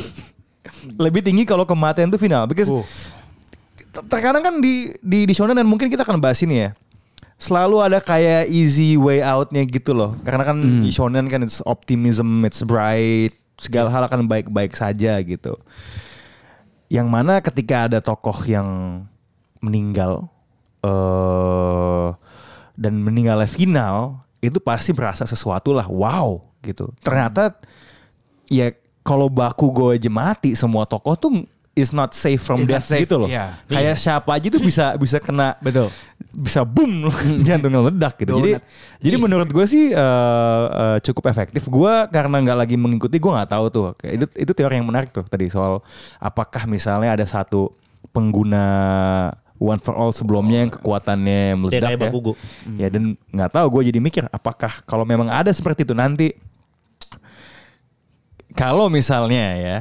[1.05, 2.45] lebih tinggi kalau kematian itu final.
[2.45, 2.69] Because
[3.91, 6.71] ter- terkadang kan di di di shonen dan mungkin kita akan bahas ini ya
[7.39, 10.19] selalu ada kayak easy way outnya gitu loh.
[10.27, 15.57] Karena kan di shonen kan it's optimism it's bright segala hal akan baik-baik saja gitu.
[16.93, 18.69] Yang mana ketika ada tokoh yang
[19.63, 20.31] meninggal
[20.89, 22.09] eh
[22.79, 26.95] dan meninggalnya final itu pasti berasa sesuatu lah wow gitu.
[27.03, 27.59] Ternyata
[28.47, 28.71] ya
[29.03, 31.33] kalau baku gue aja mati semua tokoh tuh
[31.79, 33.31] is not safe from not death safe, gitu loh.
[33.31, 33.55] iya.
[33.71, 35.95] kayak siapa aja tuh bisa bisa kena Betul.
[36.35, 37.07] bisa boom
[37.47, 38.35] jantungnya ledak gitu.
[38.35, 38.59] Jadi
[38.99, 41.67] jadi menurut gue sih eh, eh, cukup efektif.
[41.71, 43.85] Gue karena nggak lagi mengikuti gue nggak tahu tuh.
[43.99, 45.83] Kayak itu itu teori yang menarik tuh tadi soal
[46.19, 47.71] apakah misalnya ada satu
[48.11, 48.67] pengguna
[49.59, 51.99] one for all sebelumnya yang kekuatannya meledak ya.
[51.99, 52.33] Bakugo.
[52.75, 56.33] Ya dan nggak tahu gue jadi mikir apakah kalau memang ada seperti itu nanti
[58.55, 59.79] kalau misalnya ya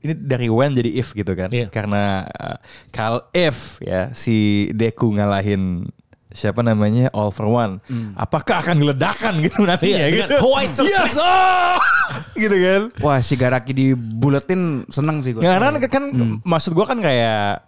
[0.00, 1.68] ini dari when jadi if gitu kan Iya.
[1.68, 2.56] karena uh,
[2.88, 5.84] kalau if ya si Deku ngalahin
[6.28, 7.84] siapa namanya All for One
[8.16, 11.12] apakah akan diledakan gitu nantinya Iya, gitu White Surprise.
[11.12, 11.76] yes oh!
[12.42, 15.44] gitu kan Wah si Garaki dibuletin seneng sih gue.
[15.44, 16.04] Karena kan
[16.42, 17.67] maksud gua kan kayak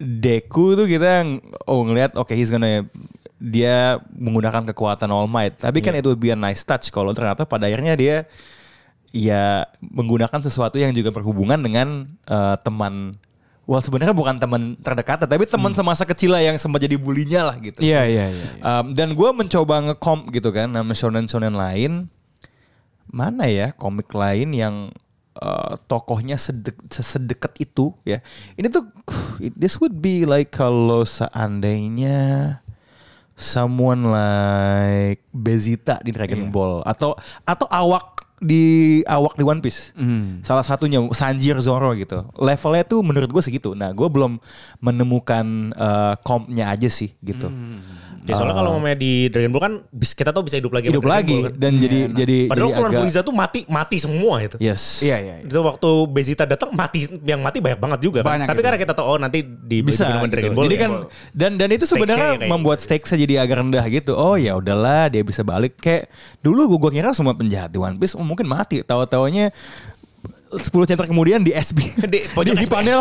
[0.00, 2.88] Deku tuh kita ng- oh ngelihat oke he's gonna
[3.40, 5.60] dia menggunakan kekuatan All Might.
[5.60, 8.16] Tapi kan itu would be a nice touch kalau ternyata pada akhirnya dia
[9.12, 13.16] ya menggunakan sesuatu yang juga berhubungan dengan eh, teman
[13.70, 17.56] Wah sebenarnya bukan teman terdekat tapi teman semasa kecil lah yang sempat jadi bulinya lah
[17.62, 17.78] gitu.
[17.78, 18.48] Iya iya iya.
[18.66, 22.10] Um, dan gue mencoba nge-comp gitu kan sama shonen-shonen lain.
[23.06, 24.90] Mana ya komik lain yang
[25.38, 28.18] uh, tokohnya sedek, sedekat itu ya.
[28.58, 28.90] Ini tuh
[29.60, 32.58] this would be like kalau seandainya
[33.38, 37.16] someone like Bezita di Dragon Ball atau
[37.48, 39.92] atau awak di awak di One Piece.
[40.40, 42.24] Salah satunya Sanjir Zoro gitu.
[42.40, 43.76] Levelnya tuh menurut gue segitu.
[43.76, 44.40] Nah, gue belum
[44.80, 47.52] menemukan uh, compnya aja sih gitu.
[48.28, 50.92] Ya soalnya kalau ngomongnya di Dragon Ball kan kita tahu bisa hidup lagi.
[50.92, 51.52] Hidup lagi Ball kan.
[51.56, 54.56] dan jadi jadi Padahal jadi Clone agak- Frieza tuh mati mati semua itu.
[54.60, 55.00] Yes.
[55.00, 55.34] Iya iya.
[55.40, 55.48] iya.
[55.48, 58.36] Itu waktu Bezita datang mati yang mati banyak banget juga kan.
[58.36, 58.66] Banyak Tapi itu.
[58.68, 60.28] karena kita tahu oh nanti di bisa di gitu.
[60.36, 60.64] Dragon Ball.
[60.68, 60.82] jadi ya.
[60.84, 60.90] kan
[61.32, 62.86] dan dan itu sebenarnya kayak membuat gitu.
[62.92, 66.12] stakesnya jadi agak rendah gitu oh ya udahlah dia bisa balik kayak
[66.44, 69.48] dulu gue kira semua penjahat di One Piece oh, mungkin mati tahu taunya
[70.50, 71.78] 10 chapter kemudian di SB
[72.12, 72.72] Di pojok di SBS.
[72.72, 73.00] panel.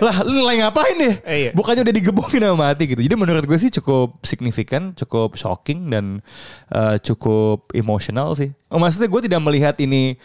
[0.00, 1.50] Lah lu lagi ngapain deh Eh, iya.
[1.52, 3.00] bukannya udah digebokin sama mati gitu.
[3.00, 6.24] Jadi menurut gue sih cukup signifikan cukup shocking dan
[6.68, 8.56] eh, cukup emosional sih.
[8.66, 10.16] Oh, maksudnya gue tidak melihat ini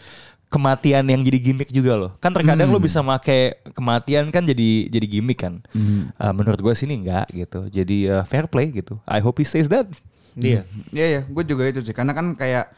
[0.48, 2.10] kematian yang jadi gimmick juga loh.
[2.18, 5.60] Kan terkadang lo bisa make kematian kan jadi jadi gimmick kan.
[5.72, 7.68] Eh, menurut gue sini enggak gitu.
[7.68, 8.96] Jadi eh, fair play gitu.
[9.04, 9.88] I hope he stays that
[10.32, 10.64] Iya.
[10.88, 11.92] Iya ya, gue juga itu sih.
[11.92, 12.72] Karena kan kayak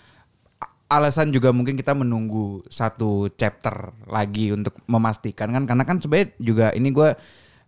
[0.88, 5.64] alasan juga mungkin kita menunggu satu chapter lagi untuk memastikan kan.
[5.64, 7.10] Karena kan sebenarnya juga ini gue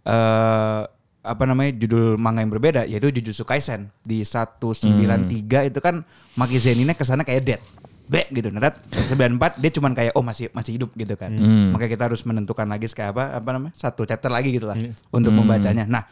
[0.07, 0.83] eh
[1.26, 6.07] apa namanya judul manga yang berbeda yaitu Jujutsu Kaisen di 193 itu kan
[6.38, 7.62] Maki Zeninnya ke sana kayak dead.
[8.07, 8.55] Be gitu.
[8.55, 11.35] Nah, 94 dia cuman kayak oh masih masih hidup gitu kan.
[11.74, 13.74] Makanya kita harus menentukan lagi kayak apa apa namanya?
[13.74, 14.79] satu chapter lagi gitu lah
[15.11, 15.90] untuk membacanya.
[15.90, 16.07] Nah,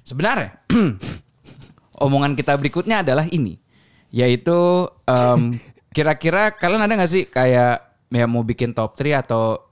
[0.00, 0.56] sebenarnya
[2.08, 3.60] omongan kita berikutnya adalah ini
[4.08, 5.60] yaitu em,
[5.96, 9.64] kira-kira kalian ada nggak sih kayak ya mau bikin top 3 atau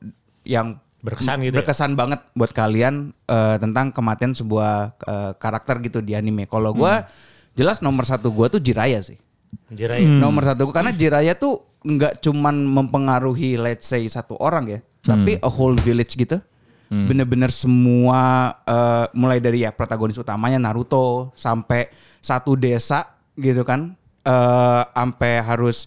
[0.48, 1.60] yang Berkesan gitu ya?
[1.60, 6.48] berkesan banget buat kalian eh, tentang kematian sebuah eh, karakter gitu di anime?
[6.48, 7.04] Kalau gua
[7.52, 9.20] jelas nomor satu gua tuh Jiraya sih.
[9.68, 10.08] Jiraiya.
[10.16, 15.36] nomor satu gua karena Jiraya tuh nggak cuman mempengaruhi let's say satu orang ya tapi
[15.44, 16.40] a whole village gitu.
[16.88, 21.92] Bener-bener semua eh, mulai dari ya protagonis utamanya Naruto sampai
[22.24, 23.92] satu desa gitu kan
[24.24, 25.84] eh sampai harus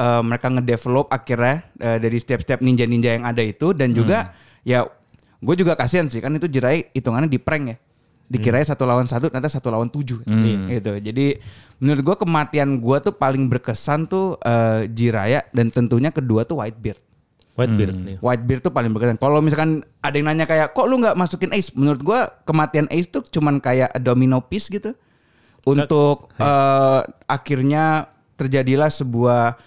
[0.00, 4.32] eh, mereka ngedevelop akhirnya eh, dari step-step ninja-ninja yang ada itu dan juga
[4.64, 4.88] ya
[5.36, 7.76] gue juga kasihan sih kan itu Jirai hitungannya di prank ya.
[8.30, 10.22] Dikiranya satu lawan satu, ternyata satu lawan tujuh
[10.70, 10.92] gitu.
[11.02, 11.34] Jadi
[11.82, 17.02] menurut gue kematian gue tuh paling berkesan tuh eh, Jiraya dan tentunya kedua tuh Whitebeard.
[17.58, 18.06] Whitebeard Hmm.
[18.06, 18.16] nih.
[18.22, 19.18] Whitebeard tuh paling berkesan.
[19.18, 21.74] Kalau misalkan ada yang nanya kayak, kok lu nggak masukin Ace?
[21.74, 24.94] Menurut gua kematian Ace tuh cuman kayak domino piece gitu.
[25.66, 29.58] Untuk eh, akhirnya terjadilah sebuah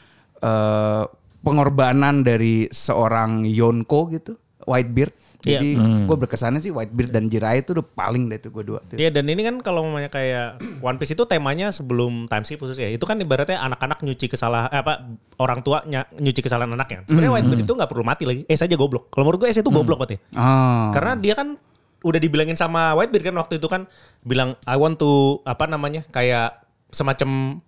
[0.44, 1.04] eh,
[1.40, 5.16] pengorbanan dari seorang Yonko gitu, Whitebeard.
[5.44, 5.60] Iya.
[5.60, 5.76] Jadi
[6.08, 8.80] gue berkesannya sih Whitebeard dan Jiraiya itu udah paling deh tuh gue dua.
[8.96, 12.80] Iya dan ini kan kalau namanya kayak One Piece itu temanya sebelum time skip khusus
[12.80, 12.88] ya.
[12.88, 15.04] Itu kan ibaratnya anak-anak nyuci kesalahan eh, apa
[15.36, 17.04] orang tua ny- nyuci kesalahan anaknya.
[17.04, 17.38] Sebenarnya Hmm.
[17.44, 18.42] Whitebeard itu nggak perlu mati lagi.
[18.48, 19.12] Eh saja goblok.
[19.12, 20.16] Kalau menurut gue Es itu goblok berarti.
[20.32, 20.96] Ah.
[20.96, 21.60] Karena dia kan
[22.00, 23.92] udah dibilangin sama Whitebeard kan waktu itu kan
[24.24, 26.56] bilang I want to apa namanya kayak
[26.88, 27.60] semacam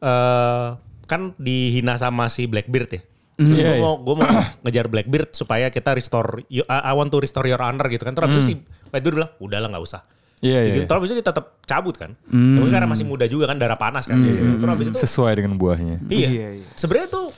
[0.00, 0.68] eh
[1.12, 3.02] kan dihina sama si Blackbeard ya.
[3.34, 3.82] Terus Iya, gue iya.
[3.82, 4.28] mau gue mau
[4.64, 8.12] ngejar Blackbeard supaya kita restore you- I want to restore your honor gitu kan.
[8.12, 8.52] Terus itu si
[8.88, 10.02] Whitebeard bilang udahlah nggak usah.
[10.40, 10.76] Iya, iya, Gitu.
[10.76, 10.84] iya.
[10.84, 12.10] Terus habis itu dia tetap cabut kan.
[12.18, 14.18] Ya, mungkin karena masih muda juga kan darah panas kan.
[14.18, 16.02] Terus habis itu Sesuai dengan buahnya.
[16.04, 16.28] Iya.
[16.28, 16.68] Iya, iya.
[16.74, 17.30] Sebenarnya tuh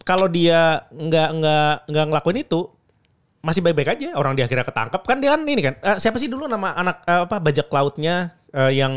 [0.00, 2.60] kalau dia nggak nggak nggak ngelakuin itu
[3.40, 6.32] masih baik-baik aja orang dia akhirnya ketangkep kan dia kan ini kan eh, siapa sih
[6.32, 8.14] dulu nama anak eh, apa bajak lautnya
[8.48, 8.94] eh, yang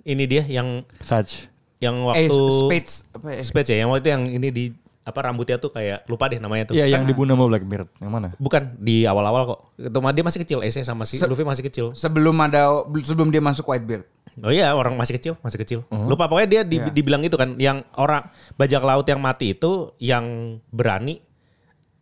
[0.00, 1.49] ini dia yang Such.
[1.80, 2.94] Yang Ace, waktu Spades.
[3.10, 3.40] Apa ya?
[3.42, 4.64] Spades ya yang waktu itu yang ini di
[5.00, 7.88] apa rambutnya tuh kayak lupa deh namanya tuh Iya, yang Kan dibunuh sama Blackbeard.
[7.98, 8.28] Yang mana?
[8.36, 11.86] bukan di awal-awal kok itu dia masih kecil Ace sama si Se- Luffy masih kecil
[11.96, 14.04] Sebelum ada sebelum dia masuk Whitebeard.
[14.40, 15.78] Oh iya orang masih kecil, masih kecil.
[15.90, 16.92] Lupa pokoknya dia di- Iya.
[16.94, 20.24] dibilang itu kan, yang orang bajak laut yang mati itu yang
[20.70, 21.18] berani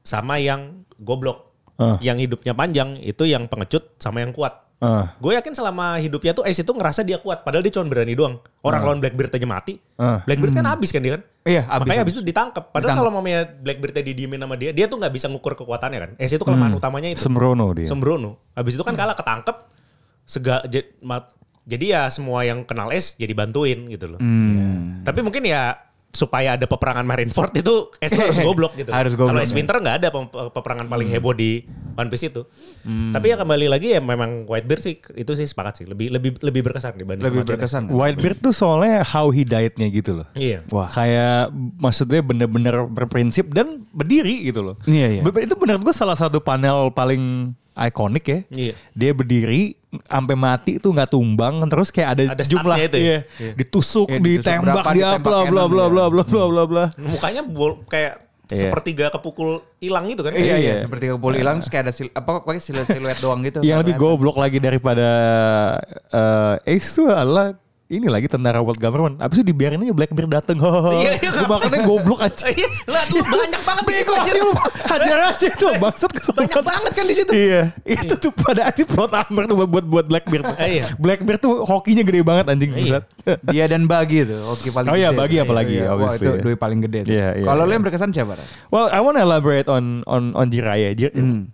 [0.02, 1.48] sama yang goblok.
[1.78, 1.96] Ah.
[1.98, 4.67] Yang hidupnya panjang itu yang pengecut sama yang kuat.
[4.78, 5.10] Ah.
[5.18, 8.38] Gue yakin selama hidupnya tuh Ace itu ngerasa dia kuat, padahal dia cuma berani doang.
[8.62, 9.74] Orang lawan Blackbeard aja mati.
[9.98, 10.22] Ah.
[10.22, 11.22] Blackbeard kan habis kan dia kan?
[11.42, 12.64] Iya, habis, Makanya habis itu ditangkap.
[12.70, 16.10] Padahal kalau mamanya Blackbeard didiemin sama dia, dia tuh nggak bisa ngukur kekuatannya kan.
[16.22, 17.18] Ace itu kelemahan utamanya itu.
[17.18, 17.90] Sembrono dia.
[17.90, 18.38] Sembrono.
[18.54, 19.56] Habis itu kan kalah ketangkep.
[20.28, 20.60] Sega,
[21.68, 24.20] jadi ya semua yang kenal S jadi bantuin gitu loh.
[24.20, 25.02] Hmm.
[25.02, 28.90] Tapi mungkin ya supaya ada peperangan Marineford itu S itu harus goblok gitu.
[28.98, 29.56] Harus goblok, Kalau S ya.
[29.60, 30.08] Winter nggak ada
[30.50, 31.62] peperangan paling heboh di
[31.94, 32.42] One Piece itu.
[32.86, 35.86] Tapi ya kembali lagi ya memang Whitebeard sih itu sih sepakat sih.
[35.86, 37.92] Lebih lebih lebih berkesan dibanding Lebih berkesan.
[37.92, 40.26] Whitebeard tuh soalnya how he died-nya gitu loh.
[40.34, 40.64] Iya.
[40.74, 40.88] Wah.
[40.90, 44.76] Kayak maksudnya bener-bener berprinsip dan berdiri gitu loh.
[44.88, 45.22] Iya, iya.
[45.22, 48.38] Itu bener gue salah satu panel paling ikonik ya.
[48.50, 48.74] Iya.
[48.98, 53.00] Dia berdiri sampai mati tuh nggak tumbang terus kayak ada, Ada jumlah itu ya?
[53.00, 53.52] iya, Iya.
[53.56, 56.84] ditusuk, Iya, ditusuk ditembak, dia ditembak bla bla bla bla bla bla bla bla.
[56.94, 58.56] Mukanya bol- kayak Iya.
[58.64, 60.32] sepertiga kepukul hilang gitu kan.
[60.32, 60.74] Iya, iya, Iya.
[60.84, 63.60] seperti kebul hilang terus kayak ada sil apa pakai siluet-siluet doang gitu.
[63.60, 64.16] Yang lebih Kelihatan.
[64.16, 65.08] goblok lagi daripada
[66.10, 67.52] eh Ace tuh adalah
[67.88, 69.16] ini lagi tentara world government.
[69.16, 70.60] Abis itu dibiarin aja Blackbeard dateng.
[70.98, 72.44] Iya, iya, Gue makanya goblok aja.
[72.52, 74.52] Iya, lah lu banyak banget di situ, Bego sih lu
[74.88, 77.30] hajar aja itu bangsat Banyak banget kan di situ.
[77.32, 80.44] Iya, itu tuh pada aktif plot armor tuh buat buat Blackbeard.
[80.60, 80.84] Eh, iya.
[81.00, 83.08] Blackbeard tuh hokinya gede banget anjing Iya.
[83.48, 85.18] Dia dan Bagi tuh, oke paling Oh iya, gede.
[85.24, 87.12] Bagi apalagi, Iya, Wah, itu doi paling gede tuh.
[87.16, 87.76] Iya, iya, Kalau lu iya.
[87.80, 88.36] yang berkesan siapa?
[88.68, 90.92] Well, I want to elaborate on on on Jiraiya.
[90.92, 91.48] Jir- Hmm.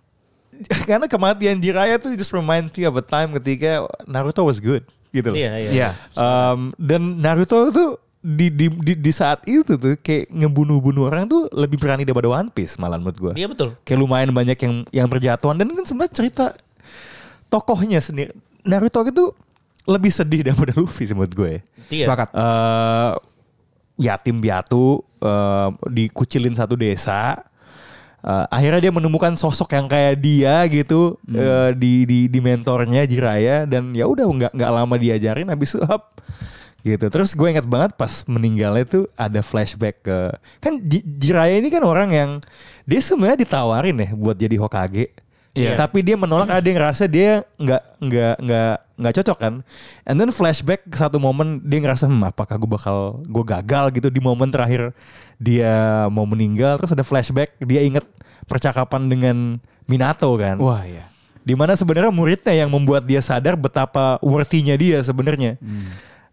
[0.87, 4.83] Karena kematian Jiraiya tuh just reminds me of a time ketika Naruto was good
[5.15, 5.37] gitu loh.
[5.39, 5.69] Iya, iya.
[5.71, 5.89] Iya.
[6.19, 7.89] Um, dan Naruto tuh
[8.25, 12.49] di, di, di, di saat itu tuh kayak ngebunuh-bunuh orang tuh lebih berani daripada One
[12.49, 13.33] Piece malah menurut gue.
[13.37, 13.77] Iya betul.
[13.85, 16.45] Kayak lumayan banyak yang yang berjatuhan dan kan sebenarnya cerita
[17.53, 18.33] tokohnya sendiri
[18.65, 19.29] Naruto itu
[19.85, 21.49] lebih sedih daripada Luffy sih menurut gue.
[21.53, 21.61] ya.
[21.93, 22.05] Iya.
[22.09, 22.27] Sepakat.
[22.33, 23.11] Eh,
[24.09, 27.45] yatim piatu eh, dikucilin satu desa.
[28.25, 33.69] Eh, akhirnya dia menemukan sosok yang kayak dia gitu eh, di, di di mentornya Jiraya
[33.69, 36.17] dan ya udah nggak nggak lama diajarin habis itu up
[36.81, 37.05] gitu.
[37.05, 40.17] Terus gue ingat banget pas meninggalnya tuh ada flashback ke
[40.57, 42.31] kan Ji- Jiraya ini kan orang yang
[42.89, 45.13] dia sebenarnya ditawarin ya buat jadi Hokage
[45.55, 45.79] Iya.
[45.79, 49.53] tapi dia menolak ada yang ngerasa dia nggak nggak nggak nggak cocok kan
[50.03, 54.11] and then flashback ke satu momen dia ngerasa hmm, apakah gue bakal gue gagal gitu
[54.11, 54.91] di momen terakhir
[55.39, 58.03] dia mau meninggal terus ada flashback dia inget
[58.51, 59.37] percakapan dengan
[59.87, 61.07] Minato kan Wah, iya.
[61.45, 65.61] di mana sebenarnya muridnya yang membuat dia sadar betapa worthy-nya dia sebenarnya.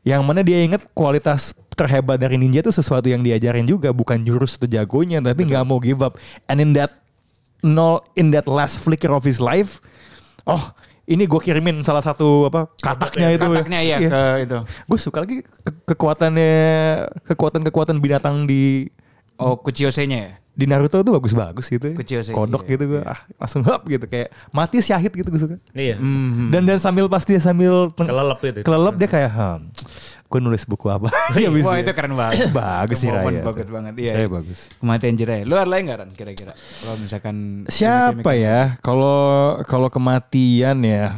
[0.02, 4.58] Yang mana dia ingat kualitas terhebat dari ninja itu sesuatu yang diajarin juga, bukan jurus
[4.58, 6.18] atau jagonya, tapi nggak mau give up.
[6.48, 6.96] And in that
[7.62, 9.78] no in that last flicker of his life,
[10.44, 13.42] oh ini gue kirimin salah satu apa kataknya itu.
[13.44, 14.58] Kataknya ya ke itu.
[14.86, 16.52] Gue suka lagi ke- kekuatannya
[17.26, 18.86] kekuatan kekuatan binatang di
[19.34, 20.32] Oh, Kuchiyose-nya ya?
[20.52, 21.90] di Naruto tuh bagus-bagus gitu.
[21.90, 21.96] ya.
[21.96, 25.40] Kecil sih, Kodok iya, gitu gue, ah langsung hap gitu kayak mati syahid gitu gue
[25.40, 25.56] suka.
[25.72, 25.96] Iya.
[25.96, 26.52] Hmm.
[26.52, 28.60] Dan dan sambil pas dia sambil Kelelep itu.
[28.60, 29.58] kelelep dia kayak, hmm,
[30.32, 31.12] gue nulis buku apa?
[31.36, 32.48] Iya Wah itu keren banget.
[32.56, 33.44] Bagus sih Raya.
[33.44, 33.92] Bagus banget.
[33.94, 34.12] Iya.
[34.16, 34.58] Raya bagus.
[34.74, 35.42] Kematian Jiraya.
[35.44, 36.56] Lu ada lain nggak Ran kira-kira?
[36.56, 37.36] Kalau misalkan
[37.68, 38.80] Siapa ya?
[38.80, 39.20] Kalau
[39.62, 41.12] kalau kematian ya,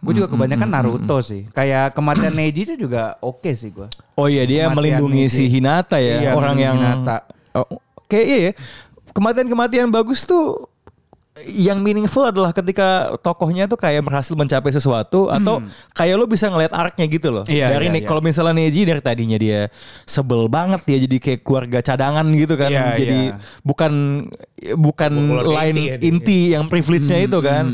[0.00, 1.44] Gue juga kebanyakan Hmm, Naruto sih.
[1.50, 3.84] Kayak kematian Neji itu juga oke sih gue.
[4.14, 5.36] oh iya dia Kematian melindungi Neji.
[5.36, 7.28] si Hinata ya, Iya, orang yang Hinata.
[7.52, 7.68] Oh,
[8.06, 8.52] kayak iya ya.
[9.10, 10.69] Kematian-kematian bagus tuh
[11.46, 15.60] yang meaningful adalah ketika tokohnya tuh kayak berhasil mencapai sesuatu atau
[15.92, 17.44] kayak lo bisa ngeliat arc-nya gitu loh.
[17.44, 17.52] Hmm.
[17.52, 18.08] Iya, dari iya, nih iya.
[18.08, 19.68] kalau misalnya Neji dari tadinya dia
[20.08, 22.70] sebel banget dia jadi kayak keluarga cadangan gitu kan.
[22.72, 23.38] Iya, jadi iya.
[23.60, 23.92] bukan
[24.80, 25.12] bukan
[25.44, 27.64] lain inti ya inti yang Hmm, privilege-nya itu kan.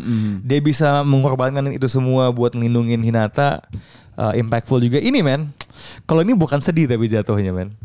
[0.43, 3.63] Dia bisa mengorbankan itu semua buat ngelindungin Hinata.
[4.17, 5.45] Uh, impactful juga ini men.
[6.09, 7.77] Kalau ini bukan sedih tapi jatuhnya men.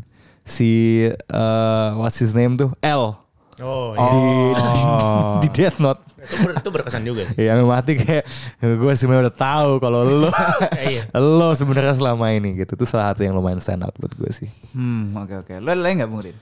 [0.48, 3.20] Si uh, what's his name tuh L
[3.62, 4.02] Oh, iya.
[4.02, 5.38] Oh.
[5.38, 6.02] di Death Note.
[6.18, 7.24] itu, ber- itu berkesan juga.
[7.32, 8.24] Yang mati kayak
[8.60, 10.30] gue sebenarnya udah tahu kalau lo
[10.84, 11.10] Iya.
[11.14, 12.74] lo sebenarnya selama ini gitu.
[12.74, 14.48] Itu salah satu yang lumayan stand out buat gue sih.
[14.70, 15.54] Hmm, oke oke.
[15.56, 16.36] Lo ada lain nggak Bung Rin?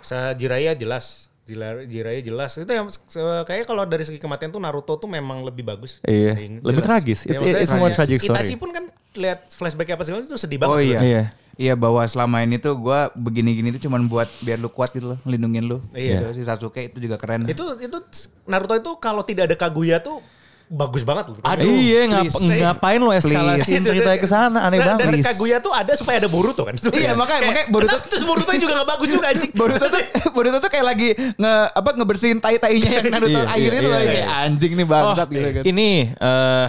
[0.00, 1.28] Sa Jiraya jelas.
[1.46, 2.56] Jiraya jelas.
[2.56, 3.00] Itu yang se-
[3.44, 6.02] kayak kalau dari segi kematian tuh Naruto tuh memang lebih bagus.
[6.02, 6.84] Iya, lebih jelas.
[6.84, 7.20] tragis.
[7.22, 7.96] Ya, It's- more tragis.
[7.96, 8.36] tragic story.
[8.36, 10.72] Itachi pun kan lihat flashback apa segala itu sedih banget.
[10.72, 10.98] Oh iya.
[11.00, 11.22] Iya.
[11.56, 15.18] Iya bahwa selama ini tuh gue begini-gini tuh cuman buat biar lu kuat gitu loh,
[15.24, 15.80] ngelindungin lu.
[15.90, 16.20] Iya.
[16.28, 16.36] Gitu.
[16.36, 17.48] Si Sasuke itu juga keren.
[17.48, 17.96] Itu itu
[18.44, 20.20] Naruto itu kalau tidak ada Kaguya tuh
[20.66, 21.38] bagus banget loh.
[21.40, 22.58] Aduh, iya, ngap- please.
[22.58, 23.86] ngapain lo eskalasiin Please.
[23.88, 24.58] ceritanya ke sana?
[24.66, 25.30] Aneh Dan- Dan banget.
[25.30, 26.74] Kaguya tuh ada supaya ada Boruto kan.
[26.92, 29.50] Iya, makanya- Kayak, makanya Boruto- terus Boruto juga gak bagus juga anjing.
[29.54, 30.02] Boruto tuh
[30.34, 33.94] Boruto tuh kayak lagi nge apa ngebersihin tai-tainya yang Naruto Iya, air iya, itu iya,
[33.94, 34.14] lagi iya.
[34.18, 35.62] kayak anjing nih bangsat gitu kan.
[35.64, 36.66] Ini eh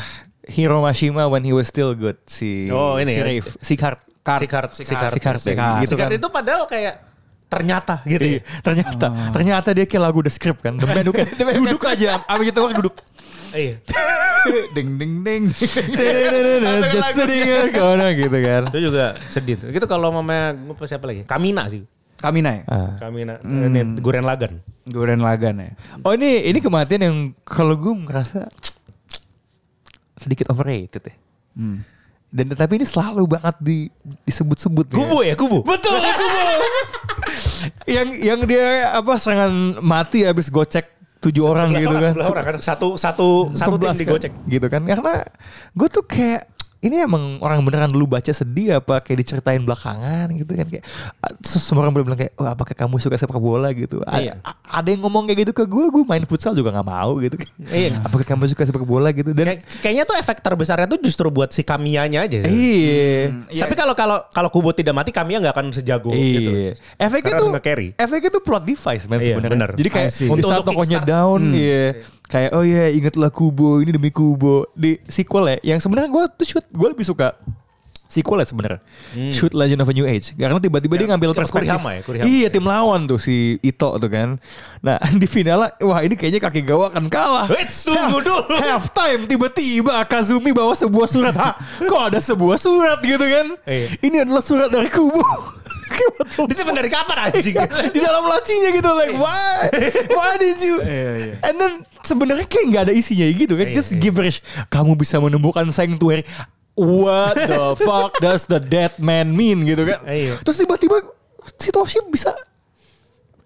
[0.48, 3.26] Hiro Mashima when he was still good si Oh, ini si ya.
[3.26, 4.00] Rave, si Kart.
[4.36, 5.80] Sikart, Sikart, Sikart, Sikart.
[5.88, 6.20] gitu Sikart kan.
[6.20, 6.96] itu padahal kayak
[7.48, 8.24] ternyata gitu.
[8.28, 8.60] Iya, ya.
[8.60, 10.76] ternyata ternyata dia kayak lagu The Script kan.
[10.76, 10.84] The
[11.16, 12.96] Can- duduk aja, abis itu orang duduk.
[13.56, 13.80] Iya.
[14.76, 15.44] ding ding ding.
[16.92, 18.64] Just sitting in a corner gitu kan.
[18.68, 19.72] Itu juga sedih tuh.
[19.72, 21.24] Gitu kalau mamanya gue siapa lagi?
[21.24, 21.88] Kamina sih.
[22.20, 22.64] Kamina ya?
[22.68, 22.92] Ah.
[23.00, 23.40] Kamina.
[23.44, 24.60] Ini Guren Lagan.
[24.84, 25.72] Guren Lagan ya.
[26.04, 28.48] Oh ini ini kematian yang kalau gue merasa
[30.22, 31.16] sedikit overrated ya.
[31.58, 31.82] Hmm.
[32.28, 33.88] Dan tapi ini selalu banget di,
[34.28, 34.92] disebut-sebut.
[34.92, 35.64] Kubu ya, kubu.
[35.64, 36.40] Betul, kubu.
[37.96, 40.92] yang yang dia apa serangan mati habis gocek
[41.24, 42.12] tujuh orang gitu kan.
[42.12, 42.56] sebelas orang kan.
[42.60, 44.32] Satu satu satu tim 11 kan, digocek.
[44.52, 44.82] gitu kan.
[44.84, 45.14] Karena
[45.72, 50.54] gue tuh kayak ini emang orang beneran dulu baca sedih apa kayak diceritain belakangan gitu
[50.54, 50.86] kan kayak
[51.18, 54.34] ah, terus semua orang bilang kayak oh apakah kamu suka sepak bola gitu A- Iya.
[54.64, 57.50] ada yang ngomong kayak gitu ke gue gue main futsal juga nggak mau gitu kan
[57.68, 58.02] Iya.
[58.02, 61.50] apakah kamu suka sepak bola gitu dan Kayak- kayaknya tuh efek terbesarnya tuh justru buat
[61.50, 62.50] si Kamiyanya aja sih.
[62.50, 63.64] iya Iya.
[63.64, 66.52] Tapi kalau kalau kalau Kubo tidak mati Kamiya nggak akan sejago gitu.
[66.52, 66.72] Iya.
[66.96, 67.50] Efeknya Karena tuh
[67.98, 69.50] efeknya tuh plot device man Iya, sebenarnya.
[69.56, 69.70] benar.
[69.74, 71.10] Jadi kayak Untuk- saat untuk tokohnya kickstart.
[71.10, 71.86] down, iya.
[72.28, 75.76] Kayak oh iya ingatlah Kubo ini demi Kubo di sequel ya.
[75.76, 77.40] Yang sebenarnya gue tuh shoot gue lebih suka
[78.08, 78.80] sequel ya sebenarnya.
[79.36, 80.32] Shoot Legend of a New Age.
[80.36, 81.72] Karena tiba-tiba dia Ya, ngambil itu perspektif.
[81.72, 82.28] Kurihama ya, Kurihama.
[82.28, 84.40] Iya tim lawan tuh si Ito tuh kan.
[84.80, 87.48] Nah di final wah ini kayaknya kaki gawa akan kalah.
[87.52, 88.60] Wait, tunggu dulu.
[88.60, 91.36] Half time tiba-tiba Kazumi bawa sebuah surat.
[91.84, 93.56] Kok ada sebuah surat gitu kan?
[93.64, 93.88] Iya.
[94.04, 95.24] Ini adalah surat dari Kubo.
[96.50, 97.56] Disimpan dari kapan anjing?
[97.96, 99.70] di dalam lacinya gitu like why
[100.12, 101.34] why did you Iya, iya.
[101.44, 104.00] and then sebenarnya kayak nggak ada isinya gitu kan Iya, just iya.
[104.00, 106.24] gibberish kamu bisa menemukan sanctuary
[106.78, 110.38] what the fuck does the dead man mean gitu kan Iya.
[110.42, 111.02] terus tiba-tiba
[111.58, 112.34] si Toshi bisa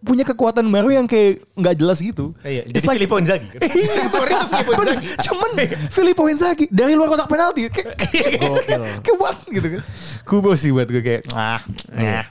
[0.02, 3.48] punya kekuatan baru yang kayak nggak jelas gitu Iya, jadi Filippo Inzaghi.
[3.54, 3.62] kan?
[3.70, 4.72] Iya, Sorry, itu Filippo.
[4.82, 5.08] Inzaghi.
[5.30, 5.50] Cuman
[5.94, 9.82] Filippo Inzaghi dari luar kotak penalti kayak what gitu kan.
[10.26, 11.62] Kubo sih buat gue kayak ah,
[11.94, 12.26] nah.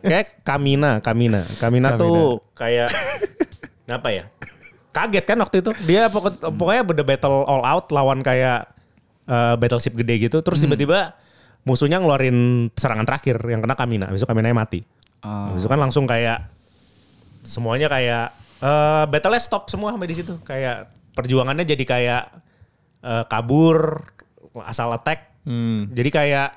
[0.00, 1.44] Kayak Kamina, Kamina.
[1.60, 2.00] Kamina Kamina.
[2.00, 2.88] tuh kayak
[3.88, 4.24] apa ya?
[4.90, 5.70] Kaget kan waktu itu.
[5.84, 8.64] Dia pokok, pokoknya udah battle all out lawan kayak
[9.28, 10.40] eh, battleship gede gitu.
[10.40, 11.16] Terus tiba-tiba
[11.68, 14.06] musuhnya ngeluarin serangan terakhir yang kena Kamina.
[14.12, 14.80] Itu Kamina mati.
[15.20, 15.52] Oh.
[15.56, 16.59] Itu kan langsung kayak
[17.42, 18.26] semuanya kayak
[18.60, 20.36] eh battle stop semua sampai di situ.
[20.44, 22.22] Kayak perjuangannya jadi kayak
[23.04, 24.04] eh, kabur,
[24.66, 25.32] asal attack.
[25.90, 26.48] Jadi kayak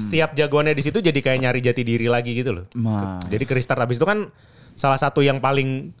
[0.00, 2.66] setiap jagoannya di situ jadi kayak nyari jati diri lagi gitu loh.
[2.74, 3.20] Ma.
[3.28, 4.32] Jadi ke restart habis itu kan
[4.74, 5.92] salah satu yang paling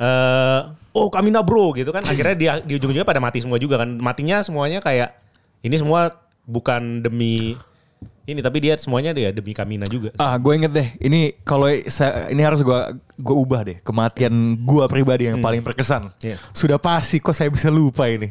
[0.00, 0.60] eh
[0.96, 3.96] oh Kamina bro gitu kan akhirnya dia di ujung-ujungnya pada mati semua juga kan.
[3.96, 5.14] Matinya semuanya kayak
[5.62, 6.10] ini semua
[6.44, 7.54] bukan demi
[8.30, 10.14] ini tapi dia semuanya dia demi Kamina juga.
[10.16, 10.88] Ah, gue inget deh.
[10.96, 12.80] Ini kalau saya- ini harus gue
[13.16, 13.76] gue ubah deh.
[13.82, 16.14] Kematian gue pribadi yang paling berkesan.
[16.22, 16.38] Iya.
[16.50, 18.30] Sudah pasti kok saya bisa lupa ini.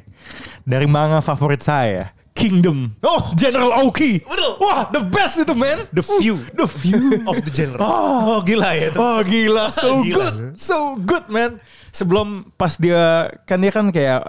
[0.63, 2.87] Dari manga favorit saya, Kingdom.
[3.03, 3.35] Oh!
[3.35, 4.23] General Aoki.
[4.23, 4.63] Betul.
[4.63, 5.83] Wah, the best itu, man.
[5.91, 6.39] The view.
[6.55, 7.27] The view.
[7.27, 7.83] of the general.
[7.83, 8.97] Oh, gila ya itu.
[8.97, 10.15] Oh gila, so Gila.
[10.15, 11.59] good, so good man.
[11.91, 14.23] Sebelum pas dia kan dia kan kayak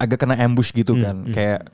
[0.00, 1.68] agak kena ambush gitu kan, kayak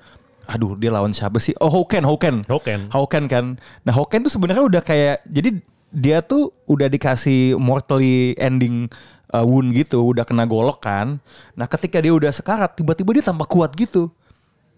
[0.46, 1.52] aduh dia lawan siapa sih?
[1.58, 2.46] Oh Hoken, Hoken.
[2.46, 2.80] Hoken.
[2.90, 3.44] Hoken kan.
[3.82, 5.58] Nah Hoken tuh sebenarnya udah kayak jadi
[5.90, 8.90] dia tuh udah dikasih mortally ending
[9.34, 11.18] uh, wound gitu, udah kena golok kan.
[11.58, 14.10] Nah ketika dia udah sekarat, tiba-tiba dia tambah kuat gitu.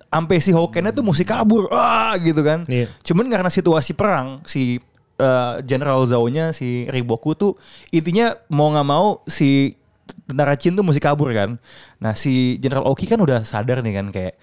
[0.09, 2.65] Sampai si Hokennya tuh mesti kabur, ah gitu kan.
[2.65, 2.89] Iya.
[3.05, 4.81] Cuman karena situasi perang si
[5.21, 7.53] uh, General Zhao-nya si Riboku tuh
[7.93, 9.77] intinya mau nggak mau si
[10.25, 11.61] tentara Chin tuh mesti kabur kan.
[12.01, 14.35] Nah si General Oki kan udah sadar nih kan kayak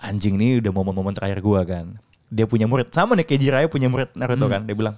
[0.00, 2.00] anjing nih udah momen-momen terakhir gua kan.
[2.30, 4.64] Dia punya murid sama nih kayak Jiraiya punya murid Naruto kan.
[4.64, 4.96] Dia bilang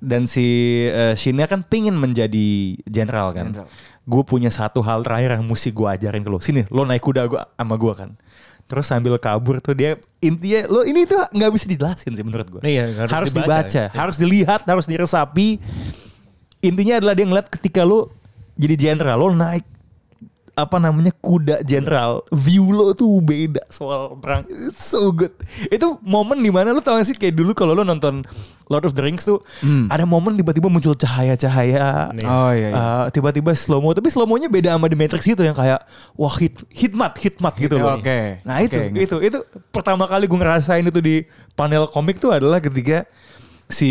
[0.00, 0.44] dan si
[0.88, 3.52] uh, Shinnya kan pingin menjadi general kan.
[3.52, 3.68] General.
[4.08, 6.40] Gue punya satu hal terakhir yang mesti gue ajarin ke lo.
[6.40, 8.10] Sini lo naik kuda gua sama gua kan.
[8.70, 12.62] Terus sambil kabur tuh dia intinya lo ini tuh nggak bisa dijelasin sih menurut gue.
[12.64, 13.86] Iya, harus harus, dibaca, dibaca, ya.
[13.90, 15.48] harus dilihat, harus diresapi.
[16.60, 18.12] Intinya adalah dia ngeliat ketika lo
[18.60, 19.64] jadi jenderal, lo naik
[20.58, 24.44] apa namanya kuda jenderal, view lo tuh beda soal perang.
[24.50, 25.32] It's so good.
[25.70, 28.26] Itu momen di mana lo tau gak sih kayak dulu kalau lo nonton
[28.70, 29.42] Lord of the Rings tuh
[29.90, 32.14] ada momen tiba-tiba muncul cahaya-cahaya.
[32.22, 32.70] Oh iya.
[32.70, 32.70] iya.
[32.70, 35.82] Uh, tiba-tiba slow mo tapi slow mo-nya beda sama The Matrix gitu yang kayak
[36.14, 37.98] wah hit hitmat hitmat gitu loh.
[37.98, 38.38] Oke.
[38.46, 39.38] Nah itu Oke, itu itu
[39.74, 41.26] pertama kali gue ngerasain itu di
[41.58, 43.10] panel komik tuh adalah ketika
[43.70, 43.90] si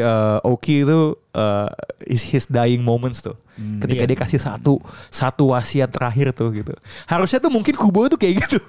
[0.00, 1.68] uh, Oki itu uh,
[2.08, 3.36] his, his dying moments tuh.
[3.60, 4.08] ketika iya.
[4.08, 4.80] dia kasih satu
[5.12, 6.72] satu wasiat terakhir tuh gitu.
[7.04, 8.56] Harusnya tuh mungkin Kubo tuh kayak gitu.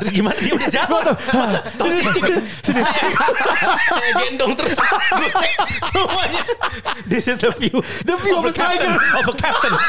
[0.00, 1.12] Terus gimana dia udah jatuh?
[1.36, 2.80] Masa, sini, sini, sini.
[3.92, 5.58] Saya gendong terus gue cek
[5.90, 6.42] semuanya.
[7.10, 7.82] This is the view.
[8.06, 8.94] The view of a a captain.
[8.94, 9.74] Of a captain.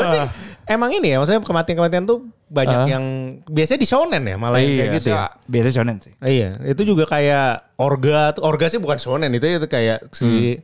[0.00, 0.18] Tapi
[0.64, 2.86] emang ini ya, maksudnya kematian-kematian tuh banyak Ah.
[2.88, 3.04] yang
[3.44, 5.28] biasanya di shonen ya, malah yang kayak gitu ya.
[5.44, 6.12] Biasa shonen sih.
[6.18, 10.56] Iya, itu juga kayak Orga, Orga sih bukan shonen itu itu kayak si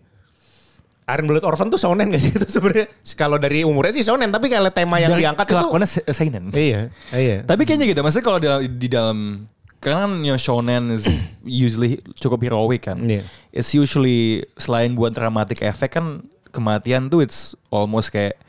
[1.05, 2.89] Iron Blood Orphan tuh shonen gak sih itu sebenarnya?
[3.13, 6.49] Kalau dari umurnya sih shonen, tapi kalau tema yang Dari diangkat itu kelakuannya se- seinen.
[6.49, 7.45] Iya, iya.
[7.45, 9.45] Tapi kayaknya gitu, maksudnya kalau di, di dalam
[9.77, 11.05] karena kan yang shonen is
[11.45, 12.97] usually cukup heroic kan.
[12.99, 13.21] Iya.
[13.53, 18.41] It's usually selain buat dramatic effect kan kematian tuh it's almost kayak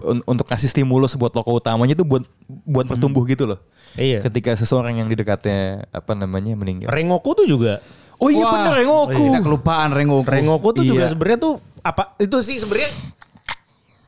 [0.00, 2.22] un- untuk kasih stimulus buat tokoh utamanya tuh buat
[2.62, 3.58] buat bertumbuh gitu loh.
[3.94, 4.20] Iya.
[4.20, 6.88] Ketika seseorang yang di dekatnya apa namanya meninggal.
[6.88, 7.82] Rengoku tuh juga
[8.16, 9.22] Oh iya Wah, bener Rengoku.
[9.28, 10.24] Kita kelupaan Rengoku.
[10.26, 11.12] Rengoku tuh juga Iya.
[11.12, 12.90] sebenarnya tuh apa itu sih sebenarnya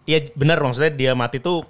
[0.04, 1.62] ya benar maksudnya dia mati tuh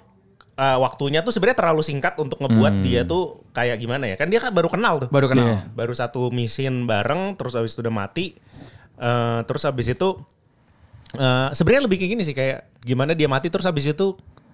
[0.55, 4.39] uh, waktunya tuh sebenarnya terlalu singkat untuk ngebuat dia tuh kayak gimana ya kan dia
[4.39, 5.45] kan baru kenal tuh Baru kenal.
[5.45, 5.57] Iya.
[5.69, 8.35] baru satu misin bareng terus habis itu udah mati
[8.95, 10.19] Eh, terus habis itu
[11.11, 14.13] eh, sebenarnya lebih kayak gini sih kayak gimana dia mati terus habis itu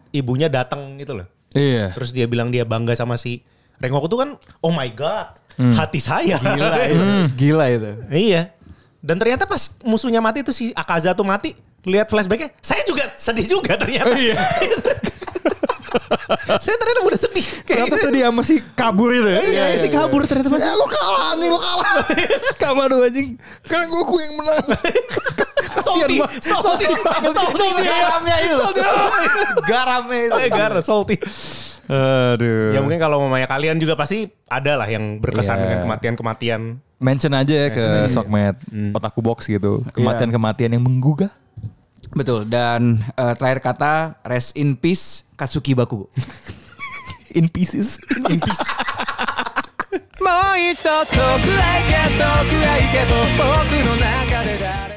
[0.09, 1.95] ibunya datang gitu loh Iya.
[1.95, 3.39] terus dia bilang dia bangga sama si
[3.75, 4.29] Rengoku tuh kan
[4.59, 7.03] oh my god hati saya Gila itu.
[7.35, 7.91] Gila itu.
[8.11, 8.51] Iya.
[8.99, 11.53] Dan ternyata pas musuhnya mati itu si Akaza tuh mati,
[11.85, 14.17] lihat flashbacknya, saya juga sedih juga ternyata.
[14.17, 14.33] Iya.
[16.63, 17.45] saya ternyata udah sedih.
[17.63, 18.05] Kayak Kenapa gitu.
[18.07, 19.39] sedih sama si kabur itu ya?
[19.41, 20.71] Iya, si kabur ternyata masih.
[20.71, 21.85] lo kalah anjing lo kalah.
[22.61, 23.27] Kabar lu anjing.
[23.63, 24.65] Karena Goku yang menang.
[25.75, 26.87] Salty, salty,
[27.29, 27.67] salty.
[27.83, 28.57] Garamnya itu.
[29.61, 30.33] Garamnya itu.
[30.33, 31.15] Saya gara salty.
[31.85, 32.73] Aduh.
[32.73, 35.61] Ya mungkin kalau mamanya kalian juga pasti ada lah yang berkesan Iya.
[35.61, 36.61] dengan kematian-kematian.
[36.95, 38.55] mention aja ya ke Sokmed,
[38.95, 39.83] Otaku Box gitu.
[39.93, 41.29] Kematian-kematian yang menggugah.
[42.14, 42.48] Betul.
[42.50, 43.94] Dan eh, terakhir kata
[44.26, 46.10] rest in peace Katsuki Bakugo.
[47.38, 48.02] In pieces.
[48.26, 48.66] in peace.
[50.20, 53.46] もう一度遠くへ行け遠くへ行けと僕
[53.86, 54.90] の中